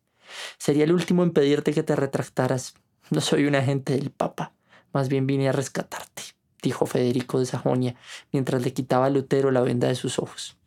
Sería 0.57 0.85
el 0.85 0.91
último 0.91 1.21
en 1.21 1.31
pedirte 1.31 1.71
que 1.71 1.83
te 1.83 1.95
retractaras. 1.95 2.73
No 3.11 3.21
soy 3.21 3.45
un 3.45 3.55
agente 3.55 3.93
del 3.93 4.09
Papa, 4.09 4.53
más 4.91 5.07
bien 5.07 5.27
vine 5.27 5.49
a 5.49 5.51
rescatarte, 5.51 6.23
dijo 6.63 6.87
Federico 6.87 7.37
de 7.39 7.45
Sajonia, 7.45 7.95
mientras 8.31 8.63
le 8.63 8.73
quitaba 8.73 9.05
a 9.05 9.09
Lutero 9.11 9.51
la 9.51 9.61
venda 9.61 9.87
de 9.87 9.95
sus 9.95 10.17
ojos. 10.17 10.57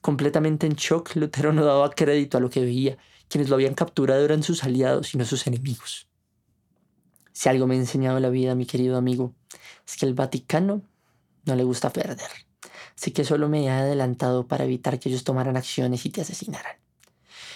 Completamente 0.00 0.66
en 0.66 0.74
shock, 0.74 1.14
Lutero 1.14 1.52
no 1.52 1.64
daba 1.64 1.90
crédito 1.90 2.36
a 2.36 2.40
lo 2.40 2.50
que 2.50 2.62
veía. 2.62 2.98
Quienes 3.28 3.48
lo 3.48 3.54
habían 3.54 3.74
capturado 3.74 4.24
eran 4.24 4.42
sus 4.42 4.64
aliados 4.64 5.14
y 5.14 5.18
no 5.18 5.24
sus 5.24 5.46
enemigos. 5.46 6.08
Si 7.32 7.48
algo 7.48 7.68
me 7.68 7.76
ha 7.76 7.78
enseñado 7.78 8.18
la 8.18 8.28
vida, 8.28 8.56
mi 8.56 8.66
querido 8.66 8.96
amigo, 8.96 9.34
es 9.86 9.96
que 9.96 10.04
el 10.04 10.14
Vaticano 10.14 10.82
no 11.44 11.54
le 11.56 11.64
gusta 11.64 11.90
perder. 11.90 12.30
Así 12.96 13.10
que 13.10 13.24
solo 13.24 13.48
me 13.48 13.64
he 13.64 13.70
adelantado 13.70 14.46
para 14.46 14.64
evitar 14.64 14.98
que 14.98 15.08
ellos 15.08 15.24
tomaran 15.24 15.56
acciones 15.56 16.04
y 16.06 16.10
te 16.10 16.20
asesinaran. 16.20 16.76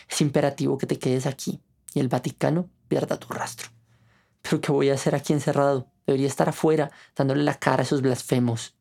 Es 0.08 0.20
imperativo 0.20 0.78
que 0.78 0.86
te 0.86 0.98
quedes 0.98 1.26
aquí 1.26 1.60
y 1.94 2.00
el 2.00 2.08
Vaticano 2.08 2.68
pierda 2.88 3.18
tu 3.18 3.32
rastro. 3.32 3.70
Pero 4.42 4.60
¿qué 4.60 4.72
voy 4.72 4.90
a 4.90 4.94
hacer 4.94 5.14
aquí 5.14 5.32
encerrado? 5.32 5.88
Debería 6.06 6.28
estar 6.28 6.48
afuera, 6.48 6.90
dándole 7.16 7.42
la 7.42 7.54
cara 7.54 7.82
a 7.82 7.84
esos 7.84 8.02
blasfemos. 8.02 8.76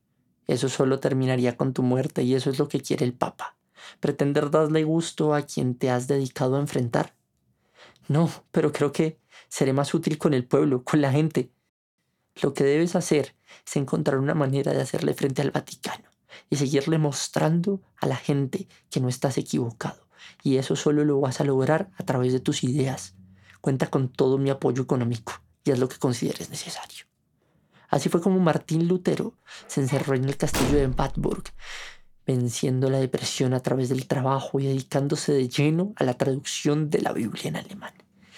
Eso 0.48 0.70
solo 0.70 1.00
terminaría 1.00 1.58
con 1.58 1.74
tu 1.74 1.82
muerte 1.82 2.24
y 2.24 2.36
eso 2.36 2.50
es 2.50 2.60
lo 2.60 2.68
que 2.68 2.82
quiere 2.82 3.06
el 3.06 3.14
Papa. 3.14 3.56
¿Pretender 4.00 4.52
darle 4.52 4.84
gusto 4.84 5.34
a 5.34 5.42
quien 5.42 5.76
te 5.76 5.90
has 5.90 6.08
dedicado 6.08 6.56
a 6.56 6.60
enfrentar? 6.60 7.16
No, 8.08 8.30
pero 8.52 8.72
creo 8.72 8.92
que 8.92 9.20
seré 9.48 9.74
más 9.74 9.94
útil 9.94 10.18
con 10.18 10.34
el 10.34 10.46
pueblo, 10.46 10.84
con 10.84 11.02
la 11.02 11.12
gente. 11.12 11.52
Lo 12.42 12.54
que 12.54 12.64
debes 12.64 12.96
hacer 12.96 13.36
es 13.66 13.76
encontrar 13.76 14.18
una 14.18 14.34
manera 14.34 14.74
de 14.74 14.82
hacerle 14.82 15.14
frente 15.14 15.42
al 15.42 15.52
Vaticano 15.52 16.10
y 16.50 16.58
seguirle 16.58 16.98
mostrando 16.98 17.82
a 17.98 18.08
la 18.08 18.16
gente 18.16 18.68
que 18.90 19.00
no 19.00 19.10
estás 19.10 19.38
equivocado 19.38 20.06
y 20.44 20.58
eso 20.58 20.76
solo 20.76 21.04
lo 21.06 21.20
vas 21.20 21.42
a 21.42 21.44
lograr 21.44 21.90
a 21.98 22.04
través 22.04 22.34
de 22.34 22.40
tus 22.40 22.64
ideas. 22.64 23.16
Cuenta 23.62 23.88
con 23.88 24.10
todo 24.10 24.38
mi 24.38 24.50
apoyo 24.50 24.84
económico 24.84 25.34
y 25.64 25.72
es 25.72 25.80
lo 25.80 25.90
que 25.90 25.98
consideres 25.98 26.50
necesario. 26.50 27.06
Así 27.90 28.10
fue 28.10 28.22
como 28.22 28.40
Martín 28.40 28.88
Lutero 28.88 29.34
se 29.68 29.82
encerró 29.82 30.16
en 30.16 30.26
el 30.26 30.38
castillo 30.38 30.78
de 30.78 30.88
Badburg, 30.88 31.44
venciendo 32.26 32.90
la 32.90 33.00
depresión 33.00 33.54
a 33.54 33.60
través 33.60 33.90
del 33.90 34.08
trabajo 34.08 34.60
y 34.60 34.66
dedicándose 34.66 35.34
de 35.34 35.48
lleno 35.48 35.94
a 35.96 36.04
la 36.04 36.16
traducción 36.16 36.90
de 36.90 37.02
la 37.02 37.14
Biblia 37.14 37.48
en 37.48 37.56
alemán. 37.56 37.94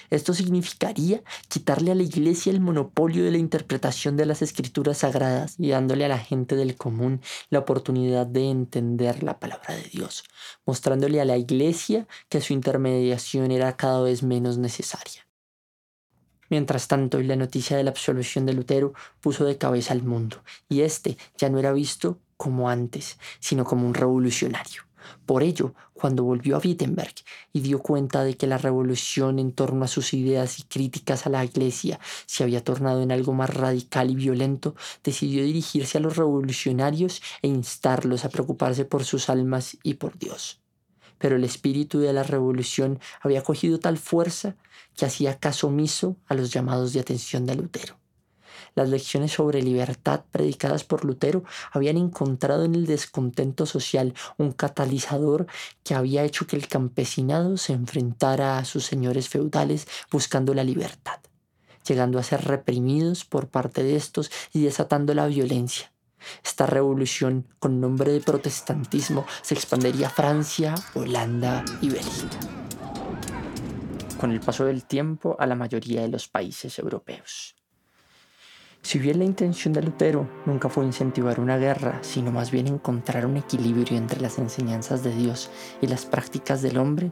Esto 0.10 0.34
significaría 0.34 1.22
quitarle 1.50 1.92
a 1.92 1.96
la 1.96 2.04
iglesia 2.04 2.52
el 2.52 2.62
monopolio 2.62 3.24
de 3.24 3.32
la 3.32 3.38
interpretación 3.38 4.16
de 4.16 4.26
las 4.26 4.42
escrituras 4.42 5.00
sagradas 5.00 5.56
y 5.58 5.70
dándole 5.70 6.06
a 6.06 6.10
la 6.10 6.20
gente 6.20 6.56
del 6.56 6.76
común 6.76 7.22
la 7.50 7.60
oportunidad 7.60 8.26
de 8.26 8.50
entender 8.50 9.24
la 9.24 9.40
palabra 9.40 9.76
de 9.76 9.84
Dios, 9.84 10.24
mostrándole 10.66 11.20
a 11.20 11.26
la 11.26 11.38
iglesia 11.38 12.08
que 12.30 12.42
su 12.42 12.54
intermediación 12.54 13.52
era 13.52 13.76
cada 13.76 14.02
vez 14.02 14.24
menos 14.24 14.58
necesaria. 14.58 15.28
Mientras 16.50 16.88
tanto, 16.88 17.22
la 17.22 17.36
noticia 17.36 17.76
de 17.76 17.84
la 17.84 17.90
absolución 17.90 18.46
de 18.46 18.54
Lutero 18.54 18.94
puso 19.20 19.44
de 19.44 19.58
cabeza 19.58 19.94
al 19.94 20.04
mundo, 20.04 20.44
y 20.70 20.82
éste 20.82 21.18
ya 21.38 21.50
no 21.50 21.60
era 21.60 21.74
visto 21.74 22.20
como 22.38 22.70
antes, 22.70 23.18
sino 23.40 23.66
como 23.66 23.86
un 23.86 23.94
revolucionario. 23.94 24.84
Por 25.26 25.44
ello, 25.44 25.74
cuando 25.94 26.24
volvió 26.24 26.56
a 26.56 26.60
Wittenberg 26.60 27.16
y 27.54 27.62
dio 27.62 27.80
cuenta 27.80 28.24
de 28.24 28.38
que 28.38 28.48
la 28.48 28.58
revolución 28.58 29.40
en 29.40 29.52
torno 29.52 29.86
a 29.86 29.88
sus 29.88 30.14
ideas 30.14 30.60
y 30.60 30.64
críticas 30.64 31.26
a 31.26 31.30
la 31.30 31.44
Iglesia 31.44 32.00
se 32.26 32.44
había 32.44 32.64
tornado 32.64 33.02
en 33.02 33.12
algo 33.12 33.34
más 33.34 33.54
radical 33.54 34.12
y 34.12 34.16
violento, 34.16 34.76
decidió 35.04 35.44
dirigirse 35.44 35.98
a 35.98 36.02
los 36.02 36.18
revolucionarios 36.18 37.22
e 37.42 37.48
instarlos 37.48 38.26
a 38.26 38.30
preocuparse 38.30 38.86
por 38.86 39.04
sus 39.04 39.30
almas 39.30 39.78
y 39.84 39.96
por 39.96 40.18
Dios. 40.18 40.62
Pero 41.18 41.36
el 41.36 41.44
espíritu 41.44 42.00
de 42.00 42.14
la 42.14 42.24
revolución 42.24 43.00
había 43.22 43.44
cogido 43.44 43.80
tal 43.80 43.98
fuerza 43.98 44.56
que 44.96 45.06
hacía 45.06 45.40
caso 45.40 45.68
omiso 45.68 46.16
a 46.28 46.36
los 46.36 46.52
llamados 46.52 46.94
de 46.94 47.00
atención 47.00 47.46
de 47.46 47.56
Lutero. 47.56 47.98
Las 48.78 48.90
lecciones 48.90 49.32
sobre 49.32 49.64
libertad 49.64 50.26
predicadas 50.30 50.84
por 50.84 51.04
Lutero 51.04 51.44
habían 51.72 51.98
encontrado 51.98 52.64
en 52.64 52.76
el 52.76 52.86
descontento 52.86 53.66
social 53.66 54.14
un 54.38 54.52
catalizador 54.52 55.48
que 55.84 55.96
había 55.96 56.24
hecho 56.24 56.46
que 56.46 56.58
el 56.58 56.68
campesinado 56.68 57.58
se 57.58 57.74
enfrentara 57.74 58.60
a 58.60 58.66
sus 58.66 58.86
señores 58.86 59.30
feudales 59.30 59.88
buscando 60.12 60.54
la 60.54 60.64
libertad, 60.64 61.20
llegando 61.88 62.20
a 62.20 62.24
ser 62.24 62.46
reprimidos 62.46 63.26
por 63.26 63.48
parte 63.48 63.82
de 63.82 63.96
estos 63.96 64.30
y 64.54 64.62
desatando 64.62 65.16
la 65.16 65.26
violencia. 65.26 65.92
Esta 66.46 66.68
revolución, 66.68 67.48
con 67.58 67.82
nombre 67.82 68.12
de 68.12 68.22
protestantismo, 68.22 69.26
se 69.42 69.56
expandería 69.56 70.06
a 70.06 70.12
Francia, 70.12 70.76
Holanda 70.94 71.66
y 71.82 71.90
Bélgica. 71.90 72.38
Con 74.20 74.32
el 74.32 74.40
paso 74.40 74.66
del 74.66 74.84
tiempo 74.84 75.36
a 75.40 75.48
la 75.48 75.56
mayoría 75.56 76.04
de 76.04 76.10
los 76.10 76.28
países 76.28 76.78
europeos. 76.78 77.57
Si 78.88 79.00
bien 79.00 79.20
la 79.20 79.26
intención 79.26 79.74
de 79.74 79.82
Lutero 79.82 80.30
nunca 80.46 80.70
fue 80.70 80.86
incentivar 80.86 81.42
una 81.42 81.58
guerra, 81.58 82.00
sino 82.04 82.32
más 82.32 82.52
bien 82.52 82.68
encontrar 82.68 83.26
un 83.26 83.36
equilibrio 83.36 83.98
entre 83.98 84.22
las 84.22 84.38
enseñanzas 84.38 85.04
de 85.04 85.14
Dios 85.14 85.50
y 85.82 85.88
las 85.88 86.06
prácticas 86.06 86.62
del 86.62 86.78
hombre, 86.78 87.12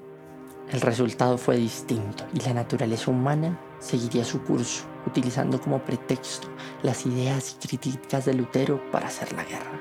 el 0.72 0.80
resultado 0.80 1.38
fue 1.38 1.58
distinto 1.58 2.24
y 2.34 2.40
la 2.40 2.54
naturaleza 2.54 3.12
humana 3.12 3.60
seguiría 3.80 4.24
su 4.24 4.42
curso, 4.42 4.86
utilizando 5.06 5.60
como 5.60 5.84
pretexto 5.84 6.48
las 6.82 7.06
ideas 7.06 7.58
y 7.58 7.68
críticas 7.68 8.24
de 8.24 8.36
Lutero 8.36 8.82
para 8.90 9.08
hacer 9.08 9.34
la 9.34 9.44
guerra. 9.44 9.78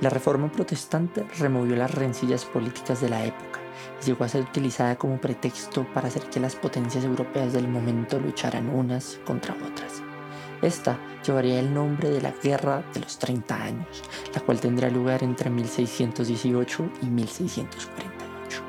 La 0.00 0.08
reforma 0.08 0.50
protestante 0.50 1.26
removió 1.38 1.76
las 1.76 1.94
rencillas 1.94 2.46
políticas 2.46 3.02
de 3.02 3.10
la 3.10 3.22
época 3.26 3.60
y 4.00 4.06
llegó 4.06 4.24
a 4.24 4.30
ser 4.30 4.44
utilizada 4.44 4.96
como 4.96 5.20
pretexto 5.20 5.86
para 5.92 6.08
hacer 6.08 6.22
que 6.30 6.40
las 6.40 6.56
potencias 6.56 7.04
europeas 7.04 7.52
del 7.52 7.68
momento 7.68 8.18
lucharan 8.18 8.70
unas 8.70 9.20
contra 9.26 9.52
otras. 9.56 10.02
Esta 10.62 10.98
llevaría 11.24 11.60
el 11.60 11.72
nombre 11.72 12.08
de 12.08 12.22
la 12.22 12.32
Guerra 12.42 12.82
de 12.94 13.00
los 13.00 13.18
30 13.18 13.62
años, 13.62 14.02
la 14.34 14.40
cual 14.40 14.58
tendrá 14.58 14.88
lugar 14.88 15.22
entre 15.22 15.50
1618 15.50 16.90
y 17.02 17.06
1648, 17.06 18.62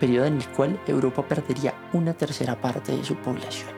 periodo 0.00 0.26
en 0.26 0.36
el 0.36 0.48
cual 0.48 0.80
Europa 0.86 1.26
perdería 1.28 1.74
una 1.92 2.14
tercera 2.14 2.58
parte 2.60 2.96
de 2.96 3.04
su 3.04 3.16
población. 3.16 3.68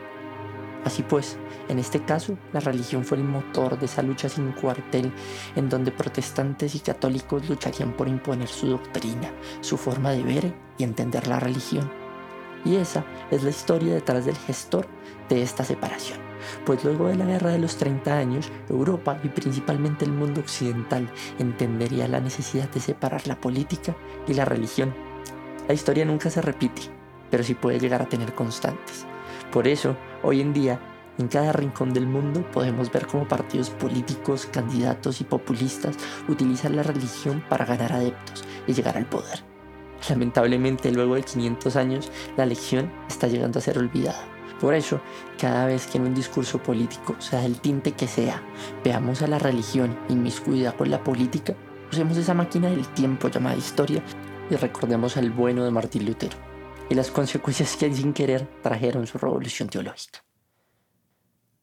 Así 0.84 1.02
pues, 1.02 1.36
en 1.68 1.80
este 1.80 2.04
caso, 2.04 2.38
la 2.52 2.60
religión 2.60 3.04
fue 3.04 3.18
el 3.18 3.24
motor 3.24 3.76
de 3.76 3.86
esa 3.86 4.02
lucha 4.02 4.28
sin 4.28 4.52
cuartel, 4.52 5.12
en 5.56 5.68
donde 5.68 5.90
protestantes 5.90 6.76
y 6.76 6.78
católicos 6.78 7.48
lucharían 7.48 7.96
por 7.96 8.06
imponer 8.06 8.46
su 8.46 8.68
doctrina, 8.68 9.32
su 9.60 9.76
forma 9.76 10.12
de 10.12 10.22
ver 10.22 10.54
y 10.78 10.84
entender 10.84 11.26
la 11.26 11.40
religión. 11.40 11.90
Y 12.64 12.76
esa 12.76 13.04
es 13.32 13.42
la 13.42 13.50
historia 13.50 13.94
detrás 13.94 14.26
del 14.26 14.36
gestor 14.36 14.86
de 15.28 15.42
esta 15.42 15.64
separación 15.64 16.25
pues 16.64 16.84
luego 16.84 17.08
de 17.08 17.16
la 17.16 17.24
Guerra 17.24 17.50
de 17.50 17.58
los 17.58 17.76
30 17.76 18.16
años, 18.16 18.50
Europa 18.68 19.18
y 19.22 19.28
principalmente 19.28 20.04
el 20.04 20.12
mundo 20.12 20.40
occidental 20.40 21.10
entendería 21.38 22.08
la 22.08 22.20
necesidad 22.20 22.68
de 22.70 22.80
separar 22.80 23.26
la 23.26 23.40
política 23.40 23.96
y 24.26 24.34
la 24.34 24.44
religión. 24.44 24.94
La 25.68 25.74
historia 25.74 26.04
nunca 26.04 26.30
se 26.30 26.42
repite, 26.42 26.82
pero 27.30 27.42
sí 27.42 27.54
puede 27.54 27.80
llegar 27.80 28.02
a 28.02 28.08
tener 28.08 28.34
constantes. 28.34 29.06
Por 29.52 29.66
eso, 29.66 29.96
hoy 30.22 30.40
en 30.40 30.52
día, 30.52 30.80
en 31.18 31.28
cada 31.28 31.52
rincón 31.52 31.92
del 31.92 32.06
mundo 32.06 32.44
podemos 32.52 32.92
ver 32.92 33.06
cómo 33.06 33.26
partidos 33.26 33.70
políticos, 33.70 34.46
candidatos 34.52 35.20
y 35.20 35.24
populistas 35.24 35.96
utilizan 36.28 36.76
la 36.76 36.82
religión 36.82 37.42
para 37.48 37.64
ganar 37.64 37.92
adeptos 37.92 38.44
y 38.66 38.74
llegar 38.74 38.96
al 38.96 39.06
poder. 39.06 39.40
Lamentablemente, 40.10 40.92
luego 40.92 41.14
de 41.14 41.22
500 41.22 41.76
años, 41.76 42.12
la 42.36 42.46
lección 42.46 42.92
está 43.08 43.28
llegando 43.28 43.58
a 43.58 43.62
ser 43.62 43.78
olvidada 43.78 44.35
Por 44.60 44.74
eso, 44.74 45.00
cada 45.38 45.66
vez 45.66 45.86
que 45.86 45.98
en 45.98 46.04
un 46.04 46.14
discurso 46.14 46.62
político, 46.62 47.16
sea 47.18 47.44
el 47.44 47.60
tinte 47.60 47.92
que 47.92 48.06
sea, 48.06 48.42
veamos 48.82 49.22
a 49.22 49.26
la 49.26 49.38
religión 49.38 49.98
inmiscuida 50.08 50.72
con 50.72 50.90
la 50.90 51.04
política, 51.04 51.54
usemos 51.92 52.16
esa 52.16 52.34
máquina 52.34 52.70
del 52.70 52.86
tiempo 52.88 53.28
llamada 53.28 53.56
historia 53.56 54.02
y 54.50 54.56
recordemos 54.56 55.16
al 55.16 55.30
bueno 55.30 55.64
de 55.64 55.70
Martín 55.70 56.06
Lutero 56.06 56.36
y 56.88 56.94
las 56.94 57.10
consecuencias 57.10 57.76
que 57.76 57.92
sin 57.92 58.12
querer 58.12 58.48
trajeron 58.62 59.06
su 59.06 59.18
revolución 59.18 59.68
teológica. 59.68 60.24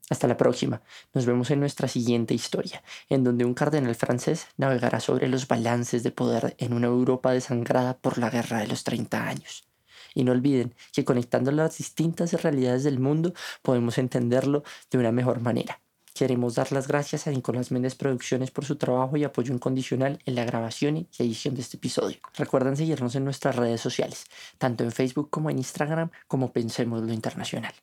Hasta 0.10 0.27
la 0.27 0.38
próxima. 0.38 0.82
Nos 1.13 1.25
vemos 1.25 1.49
en 1.49 1.62
nuestra 1.62 1.88
siguiente 1.88 2.34
historia, 2.34 2.84
en 3.10 3.23
donde 3.23 3.45
un 3.45 3.53
cardenal 3.53 3.95
francés 3.95 4.47
navegará 4.58 4.99
sobre 4.99 5.27
los 5.29 5.47
balances 5.47 6.03
de 6.03 6.12
poder 6.12 6.56
en 6.60 6.73
una 6.73 6.88
Europa 6.88 7.32
desangrada 7.32 7.97
por 7.97 8.17
la 8.17 8.29
guerra 8.29 8.60
de 8.60 8.67
los 8.67 8.84
30 8.84 9.25
años. 9.25 9.72
Y 10.13 10.23
no 10.23 10.32
olviden 10.32 10.76
que 10.91 11.06
conectando 11.06 11.52
las 11.52 11.78
distintas 11.78 12.34
realidades 12.41 12.84
del 12.84 12.99
mundo 12.99 13.34
podemos 13.62 13.97
entenderlo 13.97 14.63
de 14.91 14.97
una 14.97 15.12
mejor 15.12 15.41
manera. 15.41 15.80
Queremos 16.13 16.54
dar 16.54 16.71
las 16.71 16.88
gracias 16.88 17.26
a 17.26 17.32
Nicolás 17.32 17.71
Méndez 17.71 17.95
Producciones 17.95 18.52
por 18.52 18.65
su 18.65 18.76
trabajo 18.76 19.17
y 19.17 19.23
apoyo 19.23 19.52
incondicional 19.52 20.19
en 20.26 20.36
la 20.36 20.45
grabación 20.45 20.97
y 20.97 21.08
edición 21.17 21.56
de 21.56 21.62
este 21.62 21.78
episodio. 21.78 22.17
Recuerden 22.36 22.78
seguirnos 22.78 23.15
en 23.15 23.26
nuestras 23.26 23.56
redes 23.56 23.82
sociales, 23.82 24.26
tanto 24.60 24.84
en 24.84 24.91
Facebook 24.91 25.32
como 25.32 25.49
en 25.49 25.58
Instagram 25.58 26.12
como 26.28 26.54
Pensemos 26.54 27.02
lo 27.02 27.13
Internacional. 27.13 27.73